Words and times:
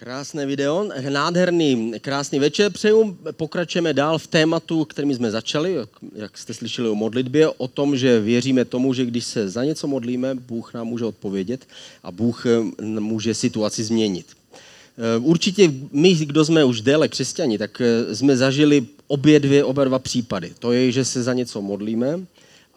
Krásné 0.00 0.46
video, 0.46 0.88
nádherný, 1.08 1.92
krásný 2.00 2.38
večer 2.38 2.72
přeju. 2.72 3.18
Pokračujeme 3.32 3.92
dál 3.92 4.18
v 4.18 4.26
tématu, 4.26 4.84
kterým 4.84 5.14
jsme 5.14 5.30
začali, 5.30 5.76
jak 6.14 6.38
jste 6.38 6.54
slyšeli 6.54 6.88
o 6.88 6.94
modlitbě, 6.94 7.48
o 7.48 7.68
tom, 7.68 7.96
že 7.96 8.20
věříme 8.20 8.64
tomu, 8.64 8.94
že 8.94 9.04
když 9.04 9.24
se 9.24 9.48
za 9.48 9.64
něco 9.64 9.86
modlíme, 9.86 10.34
Bůh 10.34 10.74
nám 10.74 10.86
může 10.86 11.04
odpovědět 11.04 11.68
a 12.02 12.10
Bůh 12.12 12.46
eh, 12.46 12.60
může 12.82 13.34
situaci 13.34 13.84
změnit. 13.84 14.26
Eh, 14.32 15.18
určitě 15.18 15.72
my, 15.92 16.14
kdo 16.14 16.44
jsme 16.44 16.64
už 16.64 16.80
déle 16.80 17.08
křesťani, 17.08 17.58
tak 17.58 17.80
eh, 17.80 18.14
jsme 18.14 18.36
zažili 18.36 18.86
obě 19.06 19.40
dvě, 19.40 19.64
oba 19.64 19.84
dva 19.84 19.98
případy. 19.98 20.52
To 20.58 20.72
je, 20.72 20.92
že 20.92 21.04
se 21.04 21.22
za 21.22 21.32
něco 21.32 21.62
modlíme 21.62 22.20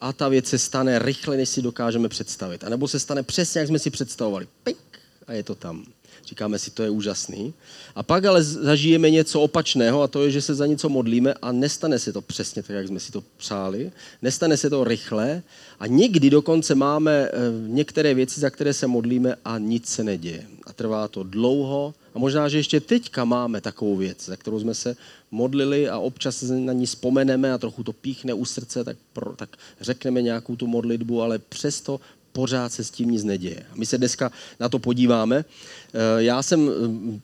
a 0.00 0.12
ta 0.12 0.28
věc 0.28 0.46
se 0.46 0.58
stane 0.58 0.98
rychle, 0.98 1.36
než 1.36 1.48
si 1.48 1.62
dokážeme 1.62 2.08
představit. 2.08 2.64
A 2.64 2.68
nebo 2.68 2.88
se 2.88 3.00
stane 3.00 3.22
přesně, 3.22 3.58
jak 3.58 3.68
jsme 3.68 3.78
si 3.78 3.90
představovali. 3.90 4.46
Pink, 4.64 4.78
a 5.26 5.32
je 5.32 5.42
to 5.42 5.54
tam. 5.54 5.84
Říkáme 6.26 6.58
si, 6.58 6.70
to 6.70 6.82
je 6.82 6.90
úžasný. 6.90 7.54
A 7.94 8.02
pak 8.02 8.24
ale 8.24 8.42
zažijeme 8.42 9.10
něco 9.10 9.40
opačného 9.40 10.02
a 10.02 10.08
to 10.08 10.24
je, 10.24 10.30
že 10.30 10.42
se 10.42 10.54
za 10.54 10.66
něco 10.66 10.88
modlíme 10.88 11.34
a 11.42 11.52
nestane 11.52 11.98
se 11.98 12.12
to 12.12 12.22
přesně 12.22 12.62
tak, 12.62 12.76
jak 12.76 12.88
jsme 12.88 13.00
si 13.00 13.12
to 13.12 13.22
přáli. 13.36 13.92
Nestane 14.22 14.56
se 14.56 14.70
to 14.70 14.84
rychle 14.84 15.42
a 15.80 15.86
někdy 15.86 16.30
dokonce 16.30 16.74
máme 16.74 17.12
eh, 17.12 17.30
některé 17.66 18.14
věci, 18.14 18.40
za 18.40 18.50
které 18.50 18.74
se 18.74 18.86
modlíme 18.86 19.36
a 19.44 19.58
nic 19.58 19.88
se 19.88 20.04
neděje. 20.04 20.46
A 20.66 20.72
trvá 20.72 21.08
to 21.08 21.22
dlouho 21.22 21.94
a 22.14 22.18
možná, 22.18 22.48
že 22.48 22.58
ještě 22.58 22.80
teďka 22.80 23.24
máme 23.24 23.60
takovou 23.60 23.96
věc, 23.96 24.24
za 24.24 24.36
kterou 24.36 24.60
jsme 24.60 24.74
se 24.74 24.96
modlili 25.30 25.88
a 25.88 25.98
občas 25.98 26.42
na 26.42 26.72
ní 26.72 26.86
vzpomeneme 26.86 27.52
a 27.52 27.58
trochu 27.58 27.82
to 27.82 27.92
píchne 27.92 28.34
u 28.34 28.44
srdce, 28.44 28.84
tak, 28.84 28.96
pro, 29.12 29.36
tak 29.36 29.56
řekneme 29.80 30.22
nějakou 30.22 30.56
tu 30.56 30.66
modlitbu, 30.66 31.22
ale 31.22 31.38
přesto 31.38 32.00
pořád 32.34 32.72
se 32.72 32.84
s 32.84 32.90
tím 32.90 33.10
nic 33.10 33.24
neděje. 33.24 33.62
My 33.74 33.86
se 33.86 33.98
dneska 33.98 34.32
na 34.60 34.68
to 34.68 34.78
podíváme. 34.78 35.44
Eh, 35.44 36.22
já 36.22 36.42
jsem 36.42 36.68
eh, 36.68 36.72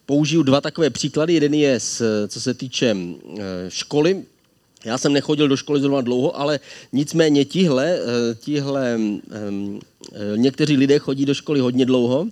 použiju 0.07 0.43
dva 0.43 0.61
takové 0.61 0.91
příklady. 0.91 1.35
Jeden 1.35 1.55
je, 1.55 1.81
co 2.29 2.41
se 2.41 2.55
týče 2.55 2.97
eh, 2.97 3.41
školy. 3.69 4.23
Já 4.85 4.99
jsem 4.99 5.13
nechodil 5.13 5.49
do 5.49 5.57
školy 5.57 5.81
zrovna 5.81 6.01
dlouho, 6.01 6.41
ale 6.41 6.61
nicméně 6.93 7.45
tihle, 7.45 7.99
tihle 8.41 8.99
někteří 10.37 10.77
lidé 10.77 10.99
chodí 10.99 11.27
do 11.27 11.35
školy 11.35 11.61
hodně 11.61 11.87
dlouho 11.87 12.27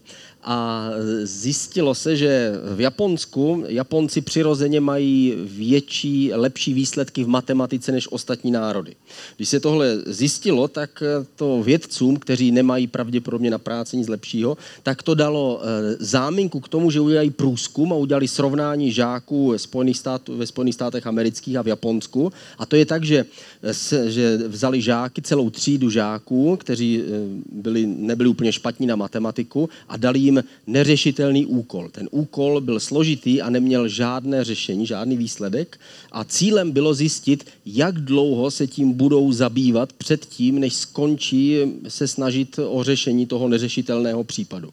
a 0.45 0.91
zjistilo 1.23 1.95
se, 1.95 2.17
že 2.17 2.53
v 2.75 2.81
Japonsku 2.81 3.65
Japonci 3.69 4.21
přirozeně 4.21 4.81
mají 4.81 5.35
větší, 5.37 6.31
lepší 6.35 6.75
výsledky 6.75 7.25
v 7.25 7.29
matematice 7.29 7.93
než 7.93 8.13
ostatní 8.13 8.51
národy. 8.51 8.95
Když 9.37 9.49
se 9.49 9.61
tohle 9.61 9.99
zjistilo, 10.07 10.69
tak 10.69 11.03
to 11.37 11.63
vědcům, 11.63 12.17
kteří 12.17 12.51
nemají 12.51 12.87
pravděpodobně 12.87 13.51
na 13.51 13.59
práci 13.59 13.97
nic 13.97 14.09
lepšího, 14.09 14.57
tak 14.83 15.03
to 15.03 15.15
dalo 15.15 15.61
eh, 15.63 15.97
záminku 15.99 16.61
k 16.61 16.69
tomu, 16.69 16.91
že 16.91 17.01
udělají 17.01 17.31
průzkum 17.31 17.93
a 17.93 17.97
udělali 17.97 18.29
srovnání 18.29 18.93
žáků 18.93 19.59
Spojených 19.59 19.99
států, 19.99 20.37
ve 20.37 20.47
Spojených 20.47 20.75
státech 20.75 21.07
amerických 21.07 21.57
a 21.57 21.63
v 21.63 21.69
Japonsku. 21.69 22.33
A 22.59 22.67
to 22.67 22.77
je 22.77 22.87
tak, 22.87 23.05
že, 23.05 23.25
eh, 23.63 24.11
že 24.11 24.37
vzali 24.47 24.81
žáky, 24.81 25.23
celou 25.23 25.51
třídu 25.51 25.91
žáků, 25.91 26.57
kteří 26.57 27.03
eh, 27.03 27.05
byli, 27.53 27.87
nebyli 27.87 28.29
úplně 28.29 28.53
špatní 28.53 28.87
na 28.87 28.97
matematiku 28.97 29.69
a 29.89 29.97
dali 29.97 30.28
jim 30.29 30.45
neřešitelný 30.67 31.47
úkol. 31.47 31.89
Ten 31.89 32.09
úkol 32.11 32.61
byl 32.61 32.81
složitý 32.81 33.43
a 33.43 33.51
neměl 33.51 33.89
žádné 33.89 34.45
řešení, 34.45 34.87
žádný 34.87 35.17
výsledek 35.17 35.81
a 36.13 36.25
cílem 36.25 36.71
bylo 36.71 36.95
zjistit, 36.95 37.47
jak 37.67 37.95
dlouho 38.01 38.51
se 38.51 38.67
tím 38.67 38.93
budou 38.93 39.33
zabývat 39.33 39.93
před 39.93 40.27
tím, 40.27 40.61
než 40.61 40.75
skončí 40.75 41.57
se 41.89 42.09
snažit 42.09 42.59
o 42.59 42.85
řešení 42.85 43.27
toho 43.27 43.49
neřešitelného 43.49 44.25
případu. 44.25 44.73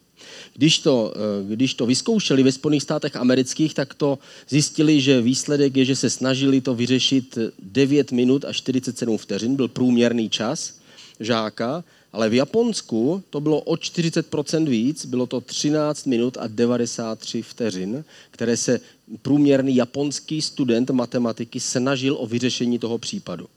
Když 0.54 0.80
to, 0.80 1.14
eh, 1.16 1.56
když 1.56 1.74
to 1.74 1.86
vyzkoušeli 1.86 2.44
ve 2.44 2.52
Spojených 2.52 2.84
státech 2.84 3.16
amerických, 3.16 3.74
tak 3.74 3.94
to 3.94 4.20
zjistili, 4.50 5.02
že 5.02 5.22
výsledek 5.22 5.78
je, 5.78 5.86
že 5.86 5.96
se 5.96 6.10
snažili 6.10 6.62
to 6.62 6.76
vyřešit 6.76 7.38
9 7.60 8.12
minut 8.12 8.46
a 8.46 8.54
47 8.54 9.18
vteřin, 9.18 9.56
byl 9.56 9.68
průměrný 9.68 10.30
čas 10.30 10.80
žáka 11.20 11.84
ale 12.16 12.30
v 12.30 12.34
Japonsku 12.34 13.24
to 13.30 13.40
bylo 13.40 13.62
o 13.62 13.74
40% 13.74 14.70
víc, 14.70 15.06
bylo 15.06 15.26
to 15.26 15.42
13 15.42 16.06
minut 16.06 16.38
a 16.38 16.48
93 16.48 17.42
vteřin, 17.42 18.04
které 18.32 18.58
se 18.58 18.80
průměrný 19.22 19.76
japonský 19.76 20.42
student 20.42 20.90
matematiky 20.90 21.60
snažil 21.60 22.16
o 22.20 22.28
vyřešení 22.28 22.80
toho 22.80 22.98
případu. 22.98 23.48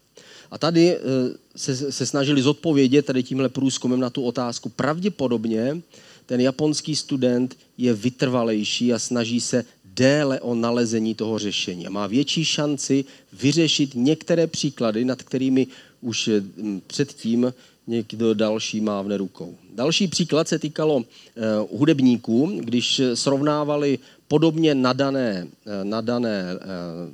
A 0.51 0.57
tady 0.57 0.95
eh, 0.95 0.99
se, 1.55 1.91
se 1.91 2.05
snažili 2.05 2.41
zodpovědět 2.41 3.05
tady 3.05 3.23
tímhle 3.23 3.49
průzkumem 3.49 3.99
na 3.99 4.09
tu 4.09 4.23
otázku. 4.23 4.69
Pravděpodobně 4.69 5.81
ten 6.25 6.41
japonský 6.41 6.95
student 6.95 7.57
je 7.77 7.93
vytrvalejší 7.93 8.93
a 8.93 8.99
snaží 8.99 9.41
se 9.41 9.65
déle 9.85 10.39
o 10.39 10.55
nalezení 10.55 11.15
toho 11.15 11.39
řešení 11.39 11.87
a 11.87 11.89
má 11.89 12.07
větší 12.07 12.45
šanci 12.45 13.05
vyřešit 13.33 13.91
některé 13.95 14.47
příklady, 14.47 15.05
nad 15.05 15.23
kterými 15.23 15.67
už 16.01 16.29
hm, 16.57 16.81
předtím 16.87 17.53
někdo 17.89 18.33
další 18.33 18.81
mávne 18.81 19.17
rukou. 19.17 19.55
Další 19.75 20.07
příklad 20.07 20.47
se 20.47 20.59
týkalo 20.59 20.95
uh, 20.95 21.03
hudebníků, 21.79 22.51
když 22.61 23.01
srovnávali 23.13 23.99
podobně 24.27 24.75
nadané, 24.75 25.47
uh, 25.47 25.89
nadané 25.89 26.43
uh, 26.53 26.59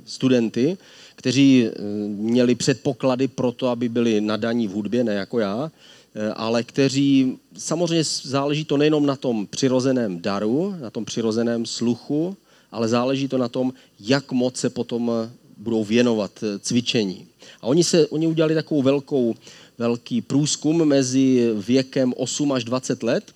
studenty, 0.06 0.76
kteří 1.16 1.68
měli 2.06 2.54
předpoklady 2.54 3.28
pro 3.28 3.52
to, 3.52 3.68
aby 3.68 3.88
byli 3.88 4.20
nadaní 4.20 4.68
v 4.68 4.70
hudbě, 4.70 5.04
ne 5.04 5.14
jako 5.14 5.38
já, 5.38 5.70
ale 6.34 6.62
kteří, 6.62 7.38
samozřejmě 7.56 8.04
záleží 8.22 8.64
to 8.64 8.76
nejenom 8.76 9.06
na 9.06 9.16
tom 9.16 9.46
přirozeném 9.46 10.20
daru, 10.20 10.74
na 10.80 10.90
tom 10.90 11.04
přirozeném 11.04 11.66
sluchu, 11.66 12.36
ale 12.72 12.88
záleží 12.88 13.28
to 13.28 13.38
na 13.38 13.48
tom, 13.48 13.72
jak 14.00 14.32
moc 14.32 14.56
se 14.56 14.70
potom 14.70 15.12
budou 15.56 15.84
věnovat 15.84 16.44
cvičení. 16.60 17.26
A 17.60 17.66
oni, 17.66 17.84
se, 17.84 18.06
oni 18.06 18.26
udělali 18.26 18.54
takovou 18.54 18.82
velkou 18.82 19.34
velký 19.78 20.22
průzkum 20.22 20.84
mezi 20.84 21.52
věkem 21.54 22.14
8 22.16 22.52
až 22.52 22.64
20 22.64 23.02
let. 23.02 23.32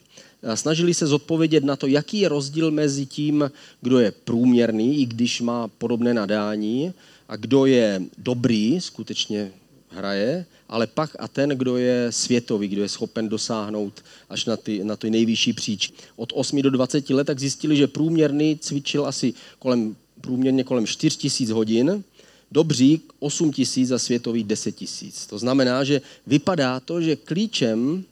Snažili 0.55 0.95
se 0.95 1.07
zodpovědět 1.07 1.65
na 1.65 1.77
to, 1.77 1.87
jaký 1.87 2.21
je 2.21 2.29
rozdíl 2.29 2.71
mezi 2.71 3.07
tím, 3.07 3.51
kdo 3.81 3.99
je 3.99 4.11
průměrný, 4.11 5.01
i 5.01 5.07
když 5.07 5.41
má 5.41 5.69
podobné 5.69 6.15
nadání, 6.15 6.93
a 7.29 7.37
kdo 7.37 7.67
je 7.67 8.03
dobrý, 8.19 8.81
skutečně 8.81 9.53
hraje, 9.89 10.47
ale 10.69 10.87
pak 10.87 11.17
a 11.19 11.29
ten, 11.29 11.51
kdo 11.51 11.77
je 11.77 12.07
světový, 12.11 12.69
kdo 12.69 12.83
je 12.83 12.89
schopen 12.89 13.29
dosáhnout 13.29 14.05
až 14.29 14.45
na 14.45 14.57
ty, 14.57 14.85
na 14.85 14.97
ty 14.97 15.11
nejvyšší 15.11 15.53
příč. 15.53 15.93
Od 16.17 16.33
8 16.35 16.63
do 16.63 16.71
20 16.71 17.11
let 17.11 17.25
tak 17.25 17.41
zjistili, 17.41 17.77
že 17.77 17.87
průměrný 17.87 18.59
cvičil 18.59 19.07
asi 19.07 19.35
kolem, 19.59 19.97
průměrně 20.21 20.65
kolem 20.65 20.87
4 20.87 21.19
tisíc 21.19 21.51
hodin 21.51 22.05
dobří 22.51 23.01
8 23.19 23.53
tisíc 23.53 23.91
a 23.91 23.99
světový 23.99 24.45
10 24.45 24.73
tisíc. 24.73 25.27
To 25.27 25.39
znamená, 25.39 25.85
že 25.85 26.01
vypadá 26.27 26.81
to, 26.81 27.01
že 27.01 27.17
klíčem 27.17 28.05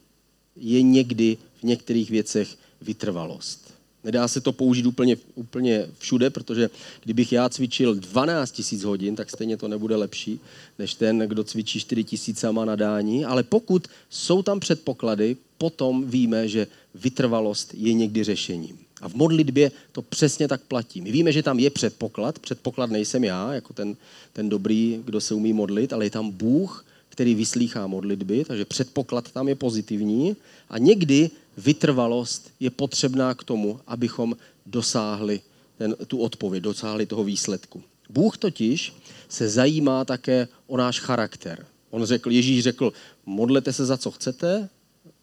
je 0.56 0.82
někdy 0.82 1.36
v 1.60 1.62
některých 1.62 2.10
věcech 2.10 2.56
vytrvalost. 2.82 3.67
Nedá 4.04 4.28
se 4.28 4.40
to 4.40 4.52
použít 4.52 4.86
úplně, 4.86 5.16
úplně 5.34 5.86
všude, 5.98 6.30
protože 6.30 6.70
kdybych 7.04 7.32
já 7.32 7.48
cvičil 7.48 7.94
12 7.94 8.50
tisíc 8.50 8.84
hodin, 8.84 9.16
tak 9.16 9.30
stejně 9.30 9.56
to 9.56 9.68
nebude 9.68 9.96
lepší, 9.96 10.40
než 10.78 10.94
ten, 10.94 11.18
kdo 11.18 11.44
cvičí 11.44 11.80
4 11.80 12.04
tisíce 12.04 12.48
a 12.48 12.52
má 12.52 12.64
nadání. 12.64 13.24
Ale 13.24 13.42
pokud 13.42 13.88
jsou 14.10 14.42
tam 14.42 14.60
předpoklady, 14.60 15.36
potom 15.58 16.10
víme, 16.10 16.48
že 16.48 16.66
vytrvalost 16.94 17.74
je 17.74 17.92
někdy 17.92 18.24
řešením. 18.24 18.78
A 19.00 19.08
v 19.08 19.14
modlitbě 19.14 19.70
to 19.92 20.02
přesně 20.02 20.48
tak 20.48 20.60
platí. 20.62 21.00
My 21.00 21.12
víme, 21.12 21.32
že 21.32 21.42
tam 21.42 21.58
je 21.58 21.70
předpoklad. 21.70 22.38
Předpoklad 22.38 22.90
nejsem 22.90 23.24
já, 23.24 23.52
jako 23.54 23.72
ten, 23.72 23.96
ten 24.32 24.48
dobrý, 24.48 25.00
kdo 25.04 25.20
se 25.20 25.34
umí 25.34 25.52
modlit, 25.52 25.92
ale 25.92 26.06
je 26.06 26.10
tam 26.10 26.30
Bůh, 26.30 26.84
který 27.18 27.34
vyslýchá 27.34 27.86
modlitby, 27.86 28.44
takže 28.44 28.64
předpoklad 28.64 29.32
tam 29.32 29.48
je 29.48 29.54
pozitivní. 29.54 30.36
A 30.70 30.78
někdy 30.78 31.30
vytrvalost 31.56 32.50
je 32.60 32.70
potřebná 32.70 33.34
k 33.34 33.44
tomu, 33.44 33.80
abychom 33.86 34.36
dosáhli 34.66 35.40
ten, 35.78 35.96
tu 36.06 36.18
odpověď, 36.18 36.62
dosáhli 36.62 37.06
toho 37.06 37.24
výsledku. 37.24 37.82
Bůh 38.10 38.38
totiž 38.38 38.94
se 39.28 39.48
zajímá 39.48 40.04
také 40.04 40.48
o 40.66 40.76
náš 40.76 41.00
charakter. 41.00 41.66
On 41.90 42.04
řekl, 42.04 42.30
Ježíš 42.30 42.62
řekl, 42.62 42.92
modlete 43.26 43.72
se 43.72 43.86
za 43.86 43.96
co 43.96 44.10
chcete 44.10 44.68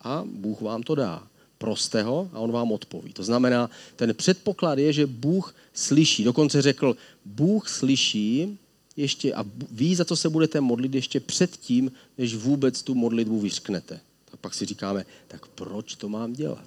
a 0.02 0.24
Bůh 0.28 0.62
vám 0.62 0.84
to 0.84 0.96
dá 0.96 1.24
proste 1.58 2.04
ho 2.04 2.30
a 2.34 2.40
on 2.40 2.52
vám 2.52 2.72
odpoví. 2.72 3.14
To 3.14 3.24
znamená, 3.24 3.70
ten 3.96 4.16
předpoklad 4.16 4.80
je, 4.80 4.94
že 4.94 5.08
Bůh 5.08 5.56
slyší. 5.74 6.24
Dokonce 6.24 6.62
řekl, 6.62 6.96
Bůh 7.26 7.70
slyší 7.70 8.60
ještě 8.98 9.34
a 9.34 9.46
ví, 9.72 9.96
za 9.96 10.06
co 10.06 10.16
se 10.16 10.30
budete 10.30 10.62
modlit 10.62 10.96
ještě 10.96 11.20
předtím, 11.20 11.92
než 12.18 12.36
vůbec 12.36 12.84
tu 12.84 12.96
modlitbu 12.96 13.40
vyřknete. 13.40 14.00
Tak 14.32 14.40
pak 14.40 14.54
si 14.54 14.66
říkáme, 14.66 15.06
tak 15.28 15.48
proč 15.48 15.96
to 15.96 16.10
mám 16.10 16.34
dělat? 16.34 16.66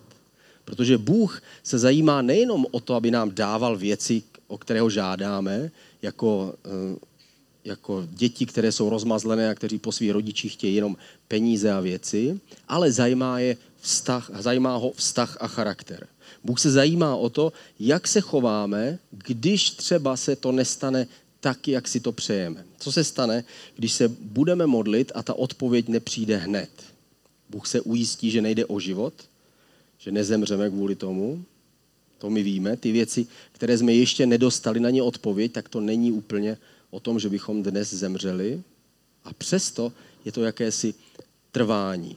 Protože 0.64 0.98
Bůh 0.98 1.42
se 1.62 1.78
zajímá 1.78 2.22
nejenom 2.22 2.66
o 2.70 2.80
to, 2.80 2.94
aby 2.94 3.10
nám 3.10 3.34
dával 3.34 3.76
věci, 3.76 4.22
o 4.46 4.58
které 4.58 4.80
ho 4.80 4.90
žádáme, 4.90 5.70
jako, 6.02 6.54
eh, 6.64 6.98
jako 7.64 8.08
děti, 8.10 8.46
které 8.46 8.72
jsou 8.72 8.90
rozmazlené 8.90 9.50
a 9.50 9.54
kteří 9.54 9.78
po 9.78 9.92
svých 9.92 10.10
rodičích 10.10 10.52
chtějí 10.52 10.74
jenom 10.74 10.96
peníze 11.28 11.72
a 11.72 11.80
věci, 11.80 12.40
ale 12.68 12.92
zajímá 12.92 13.38
je 13.38 13.56
vztah, 13.80 14.30
zajímá 14.38 14.76
ho 14.76 14.92
vztah 14.92 15.36
a 15.40 15.48
charakter. 15.48 16.06
Bůh 16.44 16.60
se 16.60 16.70
zajímá 16.70 17.16
o 17.16 17.30
to, 17.30 17.52
jak 17.80 18.08
se 18.08 18.20
chováme, 18.20 18.98
když 19.10 19.70
třeba 19.70 20.16
se 20.16 20.36
to 20.36 20.52
nestane 20.52 21.06
tak, 21.40 21.68
jak 21.68 21.88
si 21.88 22.00
to 22.00 22.12
přejeme. 22.12 22.64
Co 22.78 22.92
se 22.92 23.04
stane, 23.04 23.44
když 23.76 23.92
se 23.92 24.08
budeme 24.08 24.66
modlit 24.66 25.12
a 25.14 25.22
ta 25.22 25.34
odpověď 25.34 25.88
nepřijde 25.88 26.36
hned? 26.36 26.70
Bůh 27.50 27.66
se 27.66 27.80
ujistí, 27.80 28.30
že 28.30 28.42
nejde 28.42 28.66
o 28.66 28.80
život, 28.80 29.14
že 29.98 30.10
nezemřeme 30.10 30.70
kvůli 30.70 30.94
tomu. 30.94 31.44
To 32.18 32.30
my 32.30 32.42
víme. 32.42 32.76
Ty 32.76 32.92
věci, 32.92 33.26
které 33.52 33.78
jsme 33.78 33.92
ještě 33.92 34.26
nedostali 34.26 34.80
na 34.80 34.90
ně 34.90 35.02
odpověď, 35.02 35.52
tak 35.52 35.68
to 35.68 35.80
není 35.80 36.12
úplně 36.12 36.58
o 36.90 37.00
tom, 37.00 37.20
že 37.20 37.28
bychom 37.28 37.62
dnes 37.62 37.94
zemřeli. 37.94 38.62
A 39.24 39.32
přesto 39.32 39.92
je 40.24 40.32
to 40.32 40.42
jakési 40.42 40.94
trvání. 41.52 42.16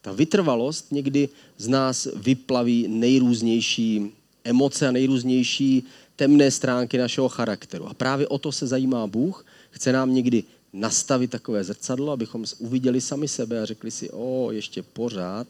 Ta 0.00 0.12
vytrvalost 0.12 0.92
někdy 0.92 1.28
z 1.58 1.68
nás 1.68 2.08
vyplaví 2.16 2.88
nejrůznější 2.88 4.12
emoce 4.44 4.88
a 4.88 4.92
nejrůznější 4.92 5.84
temné 6.22 6.50
stránky 6.50 6.98
našeho 6.98 7.28
charakteru. 7.28 7.86
A 7.88 7.94
právě 7.94 8.28
o 8.28 8.38
to 8.38 8.52
se 8.52 8.66
zajímá 8.66 9.06
Bůh. 9.06 9.46
Chce 9.70 9.92
nám 9.92 10.14
někdy 10.14 10.44
nastavit 10.72 11.30
takové 11.30 11.64
zrcadlo, 11.64 12.12
abychom 12.12 12.44
uviděli 12.58 13.00
sami 13.00 13.28
sebe 13.28 13.62
a 13.62 13.64
řekli 13.64 13.90
si, 13.90 14.10
o, 14.10 14.52
ještě 14.52 14.82
pořád 14.82 15.46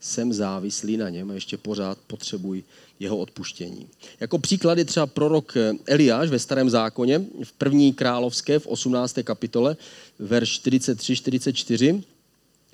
jsem 0.00 0.32
závislý 0.32 0.96
na 0.96 1.08
něm 1.08 1.30
a 1.30 1.34
ještě 1.34 1.56
pořád 1.56 1.98
potřebuji 2.06 2.64
jeho 3.00 3.16
odpuštění. 3.16 3.86
Jako 4.20 4.38
příklad 4.38 4.78
je 4.78 4.84
třeba 4.84 5.06
prorok 5.06 5.54
Eliáš 5.86 6.28
ve 6.28 6.38
starém 6.38 6.70
zákoně 6.70 7.24
v 7.44 7.52
první 7.52 7.92
královské 7.92 8.58
v 8.58 8.66
18. 8.66 9.18
kapitole, 9.24 9.76
verš 10.18 10.60
43-44, 10.60 12.02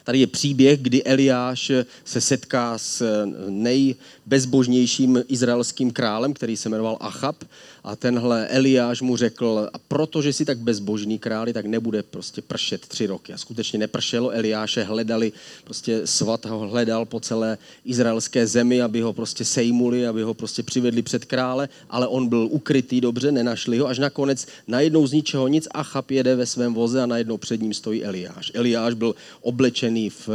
Tady 0.04 0.18
je 0.18 0.26
příběh, 0.26 0.80
kdy 0.80 1.04
Eliáš 1.04 1.72
se 2.04 2.20
setká 2.20 2.78
s 2.78 3.26
nejbezbožnějším 3.48 5.24
izraelským 5.28 5.90
králem, 5.90 6.34
který 6.34 6.56
se 6.56 6.68
jmenoval 6.68 6.96
Achab. 7.00 7.44
A 7.84 7.96
tenhle 7.96 8.46
Eliáš 8.46 9.02
mu 9.02 9.16
řekl, 9.16 9.68
a 9.72 9.78
protože 9.78 10.32
jsi 10.32 10.44
tak 10.44 10.58
bezbožný 10.58 11.18
králi, 11.18 11.52
tak 11.52 11.66
nebude 11.66 12.02
prostě 12.02 12.42
pršet 12.42 12.86
tři 12.86 13.06
roky. 13.06 13.32
A 13.32 13.38
skutečně 13.38 13.78
nepršelo, 13.78 14.30
Eliáše 14.30 14.82
hledali, 14.82 15.32
prostě 15.64 16.06
svat 16.06 16.46
ho 16.46 16.58
hledal 16.58 17.04
po 17.04 17.20
celé 17.20 17.58
izraelské 17.84 18.46
zemi, 18.46 18.82
aby 18.82 19.00
ho 19.00 19.12
prostě 19.12 19.44
sejmuli, 19.44 20.06
aby 20.06 20.22
ho 20.22 20.34
prostě 20.34 20.62
přivedli 20.62 21.02
před 21.02 21.24
krále, 21.24 21.68
ale 21.90 22.06
on 22.06 22.28
byl 22.28 22.48
ukrytý 22.50 23.00
dobře, 23.00 23.32
nenašli 23.32 23.78
ho, 23.78 23.86
až 23.86 23.98
nakonec 23.98 24.46
najednou 24.66 25.06
z 25.06 25.12
ničeho 25.12 25.48
nic 25.48 25.68
Achab 25.70 26.10
jede 26.10 26.36
ve 26.36 26.46
svém 26.46 26.74
voze 26.74 27.02
a 27.02 27.06
najednou 27.06 27.38
před 27.38 27.60
ním 27.60 27.74
stojí 27.74 28.04
Eliáš. 28.04 28.52
Eliáš 28.54 28.94
byl 28.94 29.14
oblečený 29.40 30.10
v 30.10 30.28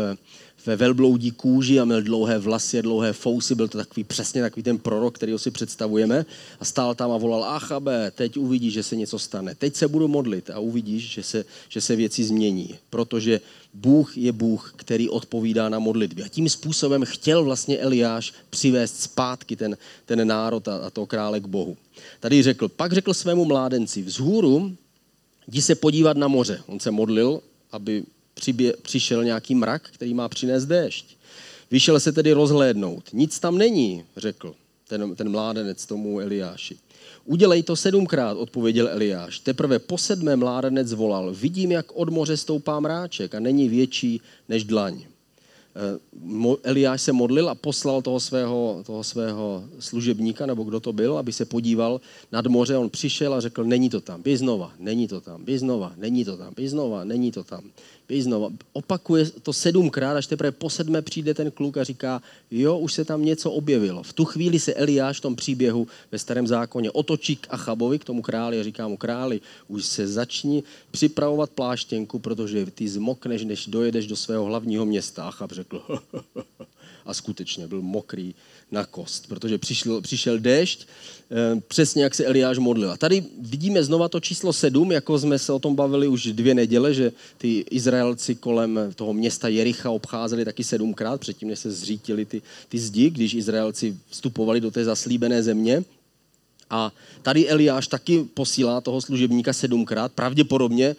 ve 0.67 0.75
velbloudí 0.75 1.31
kůži 1.31 1.79
a 1.79 1.85
měl 1.85 2.01
dlouhé 2.01 2.39
vlasy 2.39 2.81
dlouhé 2.81 3.13
fousy, 3.13 3.55
byl 3.55 3.67
to 3.67 3.77
takový 3.77 4.03
přesně 4.03 4.41
takový 4.41 4.63
ten 4.63 4.77
prorok, 4.77 5.15
který 5.15 5.33
si 5.37 5.51
představujeme 5.51 6.25
a 6.59 6.65
stál 6.65 6.95
tam 6.95 7.11
a 7.11 7.17
volal, 7.17 7.43
achabe, 7.43 8.11
teď 8.15 8.37
uvidíš, 8.37 8.73
že 8.73 8.83
se 8.83 8.95
něco 8.95 9.19
stane, 9.19 9.55
teď 9.55 9.75
se 9.75 9.87
budu 9.87 10.07
modlit 10.07 10.49
a 10.49 10.59
uvidíš, 10.59 11.13
že 11.13 11.23
se, 11.23 11.45
že 11.69 11.81
se 11.81 11.95
věci 11.95 12.23
změní, 12.23 12.75
protože 12.89 13.41
Bůh 13.73 14.17
je 14.17 14.31
Bůh, 14.31 14.73
který 14.75 15.09
odpovídá 15.09 15.69
na 15.69 15.79
modlitby. 15.79 16.23
A 16.23 16.27
tím 16.27 16.49
způsobem 16.49 17.05
chtěl 17.05 17.43
vlastně 17.43 17.77
Eliáš 17.77 18.33
přivést 18.49 19.01
zpátky 19.01 19.55
ten, 19.55 19.77
ten 20.05 20.27
národ 20.27 20.67
a, 20.67 20.77
a 20.77 20.89
toho 20.89 21.07
krále 21.07 21.39
k 21.39 21.47
Bohu. 21.47 21.77
Tady 22.19 22.43
řekl, 22.43 22.67
pak 22.67 22.93
řekl 22.93 23.13
svému 23.13 23.45
mládenci, 23.45 24.01
vzhůru 24.01 24.75
jdi 25.47 25.61
se 25.61 25.75
podívat 25.75 26.17
na 26.17 26.27
moře. 26.27 26.61
On 26.67 26.79
se 26.79 26.91
modlil, 26.91 27.41
aby 27.71 28.03
přibě, 28.37 28.73
přišel 28.81 29.23
nějaký 29.23 29.55
mrak, 29.55 29.89
který 29.93 30.13
má 30.13 30.29
přinést 30.29 30.65
déšť. 30.65 31.17
Vyšel 31.71 31.99
se 31.99 32.11
tedy 32.11 32.33
rozhlédnout. 32.33 33.03
Nic 33.13 33.39
tam 33.39 33.57
není, 33.57 34.03
řekl 34.17 34.55
ten, 34.87 35.15
ten 35.15 35.29
mládenec 35.29 35.85
tomu 35.85 36.19
Eliáši. 36.19 36.77
Udělej 37.25 37.63
to 37.63 37.75
sedmkrát, 37.75 38.37
odpověděl 38.37 38.89
Eliáš. 38.89 39.39
Teprve 39.39 39.79
po 39.79 39.97
sedmé 39.97 40.35
mládenec 40.35 40.93
volal. 40.93 41.33
Vidím, 41.33 41.71
jak 41.71 41.91
od 41.91 42.09
moře 42.09 42.37
stoupá 42.37 42.79
mráček 42.79 43.35
a 43.35 43.39
není 43.39 43.69
větší 43.69 44.21
než 44.49 44.63
dlaň. 44.63 45.03
Eh, 45.77 46.57
Eliáš 46.63 47.01
se 47.01 47.13
modlil 47.13 47.49
a 47.49 47.55
poslal 47.55 48.01
toho 48.01 48.19
svého, 48.19 48.83
toho 48.85 49.03
svého 49.03 49.63
služebníka, 49.79 50.45
nebo 50.45 50.63
kdo 50.63 50.79
to 50.79 50.93
byl, 50.93 51.17
aby 51.17 51.33
se 51.33 51.45
podíval 51.45 52.01
nad 52.31 52.47
moře. 52.47 52.77
On 52.77 52.89
přišel 52.89 53.33
a 53.33 53.39
řekl, 53.39 53.63
není 53.63 53.89
to 53.89 54.01
tam, 54.01 54.21
běž 54.21 54.39
znova, 54.39 54.73
není 54.79 55.07
to 55.07 55.21
tam, 55.21 55.45
běž 55.45 55.59
znova, 55.59 55.93
není 55.97 56.25
to 56.25 56.37
tam, 56.37 56.53
běž 56.55 56.69
znova, 56.69 57.03
není 57.03 57.31
to 57.31 57.43
tam. 57.43 57.63
Běž 58.07 58.23
znova. 58.23 58.49
Opakuje 58.73 59.25
to 59.25 59.53
sedmkrát, 59.53 60.17
až 60.17 60.27
teprve 60.27 60.51
po 60.51 60.69
sedmé 60.69 61.01
přijde 61.01 61.33
ten 61.33 61.51
kluk 61.51 61.77
a 61.77 61.83
říká, 61.83 62.21
jo, 62.51 62.77
už 62.77 62.93
se 62.93 63.05
tam 63.05 63.25
něco 63.25 63.51
objevilo. 63.51 64.03
V 64.03 64.13
tu 64.13 64.25
chvíli 64.25 64.59
se 64.59 64.73
Eliáš 64.73 65.17
v 65.17 65.21
tom 65.21 65.35
příběhu 65.35 65.87
ve 66.11 66.19
starém 66.19 66.47
zákoně 66.47 66.91
otočí 66.91 67.35
k 67.35 67.47
Achabovi, 67.49 67.99
k 67.99 68.03
tomu 68.03 68.21
králi 68.21 68.59
a 68.59 68.63
říká 68.63 68.87
mu, 68.87 68.97
králi, 68.97 69.41
už 69.67 69.85
se 69.85 70.07
začni 70.07 70.63
připravovat 70.91 71.49
pláštěnku, 71.49 72.19
protože 72.19 72.65
ty 72.65 72.87
zmokneš, 72.87 73.43
než 73.43 73.67
dojedeš 73.67 74.07
do 74.07 74.15
svého 74.15 74.45
hlavního 74.45 74.85
města. 74.85 75.27
Achab 75.27 75.51
řekl, 75.51 75.83
a 77.05 77.13
skutečně 77.13 77.67
byl 77.67 77.81
mokrý 77.81 78.35
na 78.71 78.85
kost, 78.85 79.27
protože 79.27 79.57
přišel, 79.57 80.01
přišel 80.01 80.39
déšť, 80.39 80.87
eh, 81.31 81.61
přesně 81.67 82.03
jak 82.03 82.15
se 82.15 82.25
Eliáš 82.25 82.57
modlil. 82.57 82.91
A 82.91 82.97
tady 82.97 83.23
vidíme 83.39 83.83
znova 83.83 84.09
to 84.09 84.19
číslo 84.19 84.53
sedm, 84.53 84.91
jako 84.91 85.19
jsme 85.19 85.39
se 85.39 85.53
o 85.53 85.59
tom 85.59 85.75
bavili 85.75 86.07
už 86.07 86.25
dvě 86.25 86.55
neděle, 86.55 86.93
že 86.93 87.11
ty 87.37 87.65
Izraelci 87.71 88.35
kolem 88.35 88.79
toho 88.95 89.13
města 89.13 89.47
Jericha 89.47 89.89
obcházeli 89.89 90.45
taky 90.45 90.63
sedmkrát, 90.63 91.21
předtím, 91.21 91.47
než 91.47 91.59
se 91.59 91.71
zřítili 91.71 92.25
ty, 92.25 92.41
ty 92.69 92.79
zdi, 92.79 93.09
když 93.09 93.33
Izraelci 93.33 93.97
vstupovali 94.09 94.61
do 94.61 94.71
té 94.71 94.83
zaslíbené 94.83 95.43
země. 95.43 95.83
A 96.69 96.91
tady 97.21 97.47
Eliáš 97.47 97.87
taky 97.87 98.23
posílá 98.33 98.81
toho 98.81 99.01
služebníka 99.01 99.53
sedmkrát, 99.53 100.11
pravděpodobně 100.11 100.95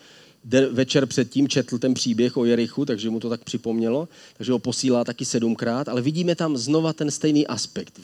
večer 0.71 1.07
předtím 1.07 1.49
četl 1.49 1.79
ten 1.79 1.95
příběh 1.95 2.37
o 2.37 2.45
Jerichu, 2.45 2.85
takže 2.85 3.11
mu 3.11 3.21
to 3.21 3.29
tak 3.29 3.45
připomnělo, 3.45 4.09
takže 4.37 4.53
ho 4.53 4.59
posílá 4.59 5.05
taky 5.05 5.25
sedmkrát, 5.25 5.89
ale 5.89 6.03
vidíme 6.03 6.35
tam 6.35 6.57
znova 6.57 6.93
ten 6.93 7.11
stejný 7.11 7.47
aspekt, 7.47 8.01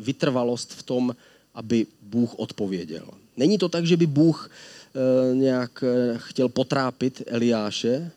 vytrvalost 0.00 0.72
v 0.72 0.82
tom, 0.82 1.16
aby 1.54 1.86
Bůh 2.02 2.38
odpověděl. 2.38 3.08
Není 3.36 3.58
to 3.58 3.68
tak, 3.68 3.86
že 3.86 3.96
by 3.96 4.06
Bůh 4.06 4.50
e, 4.50 5.34
nějak 5.34 5.82
e, 5.82 6.18
chtěl 6.18 6.48
potrápit 6.48 7.22
Eliáše, 7.26 8.10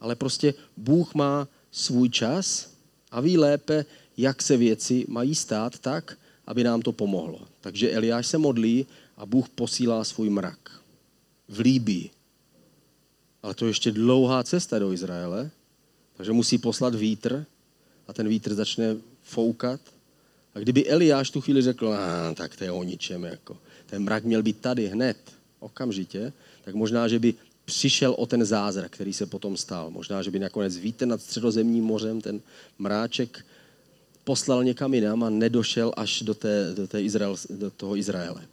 ale 0.00 0.14
prostě 0.14 0.54
Bůh 0.76 1.14
má 1.14 1.48
svůj 1.72 2.08
čas 2.08 2.70
a 3.10 3.20
ví 3.20 3.38
lépe, 3.38 3.84
jak 4.16 4.42
se 4.42 4.56
věci 4.56 5.04
mají 5.08 5.34
stát 5.34 5.78
tak, 5.78 6.18
aby 6.46 6.64
nám 6.64 6.82
to 6.82 6.92
pomohlo. 6.92 7.40
Takže 7.60 7.92
Eliáš 7.92 8.26
se 8.26 8.38
modlí 8.38 8.86
a 9.16 9.26
Bůh 9.26 9.48
posílá 9.48 10.04
svůj 10.04 10.30
mrak. 10.30 10.58
V 11.48 11.58
Líbii 11.58 12.10
ale 13.44 13.54
to 13.54 13.64
je 13.64 13.70
ještě 13.70 13.92
dlouhá 13.92 14.42
cesta 14.42 14.78
do 14.78 14.92
Izraele, 14.92 15.50
takže 16.16 16.32
musí 16.32 16.58
poslat 16.58 16.94
vítr 16.94 17.44
a 18.08 18.12
ten 18.12 18.28
vítr 18.28 18.54
začne 18.54 18.96
foukat. 19.22 19.80
A 20.54 20.58
kdyby 20.58 20.88
Eliáš 20.88 21.30
tu 21.30 21.40
chvíli 21.40 21.62
řekl, 21.62 21.88
ah, 21.88 22.34
tak 22.34 22.56
to 22.56 22.64
je 22.64 22.70
o 22.70 22.82
ničem, 22.82 23.24
jako. 23.24 23.58
ten 23.86 24.02
mrak 24.02 24.24
měl 24.24 24.42
být 24.42 24.60
tady 24.60 24.88
hned, 24.88 25.16
okamžitě, 25.60 26.32
tak 26.64 26.74
možná, 26.74 27.08
že 27.08 27.18
by 27.18 27.34
přišel 27.64 28.14
o 28.18 28.26
ten 28.26 28.44
zázrak, 28.44 28.92
který 28.92 29.12
se 29.12 29.26
potom 29.26 29.56
stal. 29.56 29.90
Možná, 29.90 30.22
že 30.22 30.30
by 30.30 30.38
nakonec 30.38 30.76
vítr 30.76 31.06
nad 31.06 31.20
středozemním 31.20 31.84
mořem, 31.84 32.20
ten 32.20 32.40
mráček, 32.78 33.46
poslal 34.24 34.64
někam 34.64 34.94
jinam 34.94 35.22
a 35.22 35.30
nedošel 35.30 35.92
až 35.96 36.22
do, 36.22 36.34
té, 36.34 36.74
do, 36.74 36.86
té 36.86 37.02
Izrael, 37.02 37.36
do 37.50 37.70
toho 37.70 37.96
Izraele. 37.96 38.46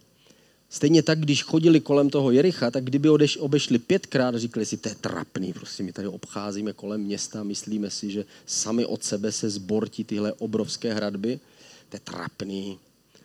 Stejně 0.72 1.02
tak, 1.02 1.20
když 1.20 1.42
chodili 1.42 1.80
kolem 1.80 2.10
toho 2.10 2.30
Jericha, 2.30 2.70
tak 2.70 2.84
kdyby 2.84 3.08
odeš, 3.08 3.36
obešli 3.36 3.78
pětkrát, 3.78 4.36
říkali 4.36 4.66
si, 4.66 4.76
to 4.76 4.88
je 4.88 4.94
trapný, 4.94 5.52
prostě 5.52 5.82
my 5.82 5.92
tady 5.92 6.08
obcházíme 6.08 6.72
kolem 6.72 7.00
města, 7.00 7.42
myslíme 7.42 7.90
si, 7.90 8.10
že 8.10 8.24
sami 8.46 8.86
od 8.86 9.04
sebe 9.04 9.32
se 9.32 9.50
zbortí 9.50 10.04
tyhle 10.04 10.32
obrovské 10.32 10.94
hradby, 10.94 11.40
to 11.88 11.96
je 11.96 12.00
trapný. 12.00 12.78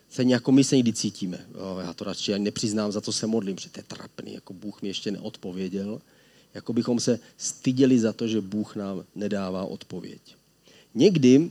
Stejně 0.09 0.33
jako 0.33 0.51
my 0.51 0.63
se 0.63 0.75
někdy 0.75 0.93
cítíme. 0.93 1.45
O, 1.55 1.79
já 1.79 1.93
to 1.93 2.03
radši 2.03 2.33
ani 2.33 2.43
nepřiznám, 2.43 2.91
za 2.91 3.01
co 3.01 3.11
se 3.11 3.27
modlím, 3.27 3.57
že 3.57 3.69
to 3.69 3.79
je 3.79 3.83
trapný, 3.83 4.33
jako 4.33 4.53
Bůh 4.53 4.81
mi 4.81 4.87
ještě 4.87 5.11
neodpověděl. 5.11 6.01
Jako 6.53 6.73
bychom 6.73 6.99
se 6.99 7.19
styděli 7.37 7.99
za 7.99 8.13
to, 8.13 8.27
že 8.27 8.41
Bůh 8.41 8.75
nám 8.75 9.03
nedává 9.15 9.63
odpověď. 9.63 10.21
Někdy 10.95 11.49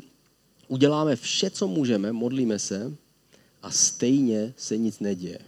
uděláme 0.69 1.17
vše, 1.17 1.51
co 1.51 1.69
můžeme, 1.69 2.13
modlíme 2.13 2.59
se 2.59 2.93
a 3.63 3.71
stejně 3.71 4.55
se 4.57 4.77
nic 4.77 5.01
neděje. 5.01 5.39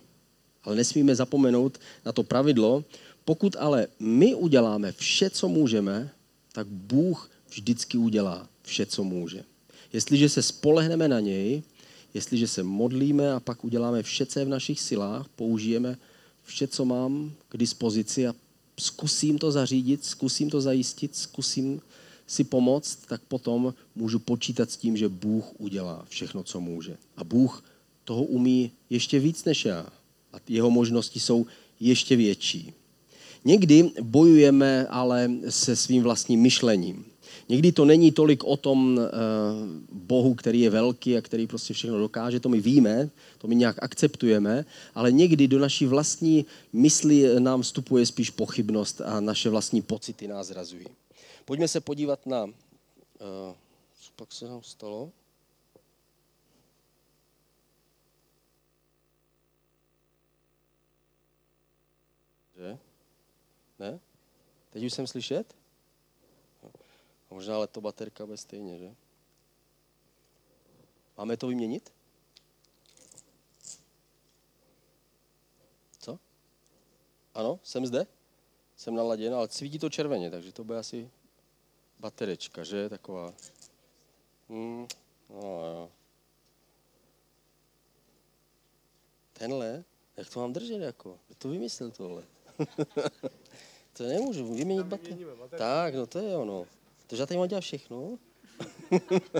Ale 0.68 0.76
nesmíme 0.76 1.14
zapomenout 1.14 1.78
na 2.04 2.12
to 2.12 2.22
pravidlo, 2.22 2.84
pokud 3.24 3.56
ale 3.58 3.86
my 3.98 4.34
uděláme 4.34 4.92
vše, 4.92 5.30
co 5.30 5.48
můžeme, 5.48 6.10
tak 6.52 6.66
Bůh 6.66 7.30
vždycky 7.50 7.98
udělá 7.98 8.48
vše, 8.62 8.86
co 8.86 9.04
může. 9.04 9.44
Jestliže 9.92 10.28
se 10.28 10.42
spolehneme 10.42 11.08
na 11.08 11.20
něj, 11.20 11.62
jestliže 12.14 12.48
se 12.48 12.62
modlíme 12.62 13.32
a 13.32 13.40
pak 13.40 13.64
uděláme 13.64 14.02
vše, 14.02 14.26
co 14.26 14.38
je 14.38 14.44
v 14.44 14.48
našich 14.48 14.80
silách, 14.80 15.28
použijeme 15.36 15.96
vše, 16.44 16.68
co 16.68 16.84
mám 16.84 17.32
k 17.48 17.56
dispozici 17.56 18.28
a 18.28 18.34
zkusím 18.80 19.38
to 19.38 19.52
zařídit, 19.52 20.04
zkusím 20.04 20.50
to 20.50 20.60
zajistit, 20.60 21.16
zkusím 21.16 21.80
si 22.26 22.44
pomoct, 22.44 22.98
tak 23.06 23.20
potom 23.28 23.74
můžu 23.94 24.18
počítat 24.18 24.70
s 24.70 24.76
tím, 24.76 24.96
že 24.96 25.08
Bůh 25.08 25.44
udělá 25.58 26.04
všechno, 26.08 26.42
co 26.44 26.60
může. 26.60 26.96
A 27.16 27.24
Bůh 27.24 27.64
toho 28.04 28.24
umí 28.24 28.72
ještě 28.90 29.18
víc 29.18 29.44
než 29.44 29.64
já. 29.64 29.86
A 30.32 30.36
jeho 30.48 30.70
možnosti 30.70 31.20
jsou 31.20 31.46
ještě 31.80 32.16
větší. 32.16 32.72
Někdy 33.44 33.90
bojujeme 34.02 34.86
ale 34.86 35.30
se 35.48 35.76
svým 35.76 36.02
vlastním 36.02 36.40
myšlením. 36.40 37.04
Někdy 37.48 37.72
to 37.72 37.84
není 37.84 38.12
tolik 38.12 38.44
o 38.44 38.56
tom 38.56 38.98
uh, 38.98 39.04
Bohu, 39.92 40.34
který 40.34 40.60
je 40.60 40.70
velký 40.70 41.16
a 41.16 41.20
který 41.20 41.46
prostě 41.46 41.74
všechno 41.74 41.98
dokáže, 41.98 42.40
to 42.40 42.48
my 42.48 42.60
víme, 42.60 43.10
to 43.38 43.48
my 43.48 43.54
nějak 43.54 43.82
akceptujeme, 43.82 44.64
ale 44.94 45.12
někdy 45.12 45.48
do 45.48 45.58
naší 45.58 45.86
vlastní 45.86 46.46
mysli 46.72 47.40
nám 47.40 47.62
vstupuje 47.62 48.06
spíš 48.06 48.30
pochybnost 48.30 49.00
a 49.00 49.20
naše 49.20 49.50
vlastní 49.50 49.82
pocity 49.82 50.28
nás 50.28 50.46
zrazují. 50.46 50.86
Pojďme 51.44 51.68
se 51.68 51.80
podívat 51.80 52.26
na... 52.26 52.44
Uh, 52.44 52.50
co 54.00 54.10
pak 54.16 54.32
se 54.32 54.48
nám 54.48 54.62
stalo? 54.62 55.10
Že? 62.58 62.78
Ne? 63.78 64.00
Teď 64.70 64.84
už 64.84 64.92
jsem 64.92 65.06
slyšet? 65.06 65.56
A 67.30 67.34
možná 67.34 67.54
ale 67.56 67.66
to 67.66 67.80
baterka 67.80 68.26
bude 68.26 68.36
stejně, 68.36 68.78
že? 68.78 68.94
Máme 71.16 71.36
to 71.36 71.46
vyměnit? 71.46 71.92
Co? 75.98 76.18
Ano, 77.34 77.60
jsem 77.62 77.86
zde? 77.86 78.06
Jsem 78.76 78.94
naladěn, 78.94 79.34
ale 79.34 79.48
svítí 79.48 79.78
to 79.78 79.90
červeně, 79.90 80.30
takže 80.30 80.52
to 80.52 80.64
bude 80.64 80.78
asi 80.78 81.10
baterečka, 81.98 82.64
že? 82.64 82.88
Taková. 82.88 83.34
Hmm, 84.48 84.86
no 85.30 85.66
jo. 85.66 85.90
Tenhle? 89.32 89.84
Jak 90.16 90.30
to 90.30 90.40
mám 90.40 90.52
držet 90.52 90.78
jako? 90.78 91.18
Kdo 91.26 91.34
to 91.34 91.48
vymyslel 91.48 91.90
tohle? 91.90 92.37
to 93.92 94.02
nemůžu 94.04 94.54
vyměnit 94.54 94.86
baterku. 94.86 95.24
Tak, 95.58 95.94
no 95.94 96.06
to 96.06 96.18
je 96.18 96.36
ono. 96.36 96.66
To 97.06 97.16
já 97.16 97.26
tady 97.26 97.38
mám 97.38 97.48
dělat 97.48 97.60
všechno. 97.60 98.18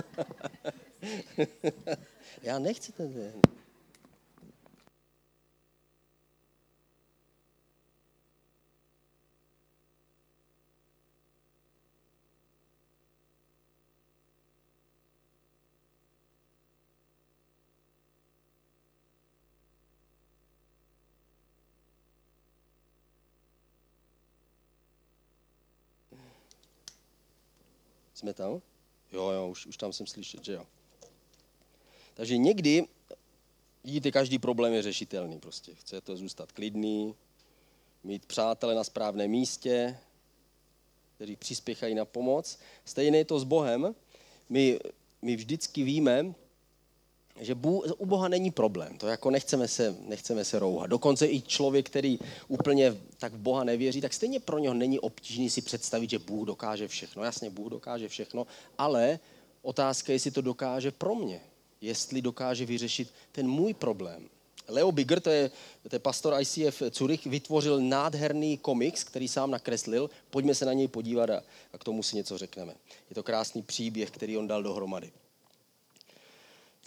já 2.43 2.59
nechci 2.59 2.91
ten 2.91 3.13
den. 3.13 3.41
Jsme 28.19 28.33
tam? 28.33 28.61
Jo, 29.11 29.29
jo, 29.29 29.47
už, 29.49 29.65
už 29.65 29.77
tam 29.77 29.93
jsem 29.93 30.07
slyšet, 30.07 30.45
že 30.45 30.53
jo. 30.53 30.65
Takže 32.13 32.37
někdy, 32.37 32.87
vidíte, 33.83 34.11
každý 34.11 34.39
problém 34.39 34.73
je 34.73 34.81
řešitelný 34.81 35.39
prostě. 35.39 35.75
Chcete 35.75 36.15
zůstat 36.15 36.51
klidný, 36.51 37.15
mít 38.03 38.25
přátele 38.25 38.75
na 38.75 38.83
správném 38.83 39.31
místě, 39.31 39.99
kteří 41.15 41.35
přispěchají 41.35 41.95
na 41.95 42.05
pomoc. 42.05 42.59
Stejně 42.85 43.17
je 43.17 43.25
to 43.25 43.39
s 43.39 43.43
Bohem. 43.43 43.95
My, 44.49 44.79
my 45.21 45.35
vždycky 45.35 45.83
víme, 45.83 46.35
že 47.39 47.55
u 47.97 48.05
Boha 48.05 48.27
není 48.27 48.51
problém. 48.51 48.97
To 48.97 49.07
jako 49.07 49.29
nechceme 49.29 49.67
se, 49.67 49.95
nechceme 50.07 50.45
se 50.45 50.59
rouhat. 50.59 50.89
Dokonce 50.89 51.27
i 51.27 51.41
člověk, 51.41 51.85
který 51.85 52.19
úplně 52.47 52.97
tak 53.17 53.33
v 53.33 53.37
Boha 53.37 53.63
nevěří, 53.63 54.01
tak 54.01 54.13
stejně 54.13 54.39
pro 54.39 54.57
něho 54.57 54.73
není 54.73 54.99
obtížný 54.99 55.49
si 55.49 55.61
představit, 55.61 56.09
že 56.09 56.19
Bůh 56.19 56.47
dokáže 56.47 56.87
všechno. 56.87 57.23
Jasně, 57.23 57.49
Bůh 57.49 57.69
dokáže 57.69 58.07
všechno, 58.07 58.47
ale 58.77 59.19
otázka 59.61 60.11
je, 60.11 60.15
jestli 60.15 60.31
to 60.31 60.41
dokáže 60.41 60.91
pro 60.91 61.15
mě. 61.15 61.41
Jestli 61.81 62.21
dokáže 62.21 62.65
vyřešit 62.65 63.13
ten 63.31 63.47
můj 63.47 63.73
problém. 63.73 64.29
Leo 64.67 64.91
Bigger, 64.91 65.19
to 65.19 65.29
je, 65.29 65.51
to 65.89 65.95
je 65.95 65.99
pastor 65.99 66.41
ICF 66.41 66.81
Zurich, 66.93 67.25
vytvořil 67.25 67.81
nádherný 67.81 68.57
komiks, 68.57 69.03
který 69.03 69.27
sám 69.27 69.51
nakreslil. 69.51 70.09
Pojďme 70.29 70.55
se 70.55 70.65
na 70.65 70.73
něj 70.73 70.87
podívat 70.87 71.29
a, 71.29 71.43
a 71.73 71.77
k 71.77 71.83
tomu 71.83 72.03
si 72.03 72.15
něco 72.15 72.37
řekneme. 72.37 72.75
Je 73.09 73.15
to 73.15 73.23
krásný 73.23 73.61
příběh, 73.61 74.11
který 74.11 74.37
on 74.37 74.47
dal 74.47 74.63
dohromady 74.63 75.11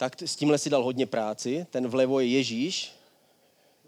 tak 0.03 0.21
s 0.21 0.35
tímhle 0.35 0.57
si 0.57 0.69
dal 0.69 0.83
hodně 0.83 1.05
práci. 1.05 1.65
Ten 1.69 1.87
vlevo 1.87 2.19
je 2.19 2.27
Ježíš, 2.27 2.91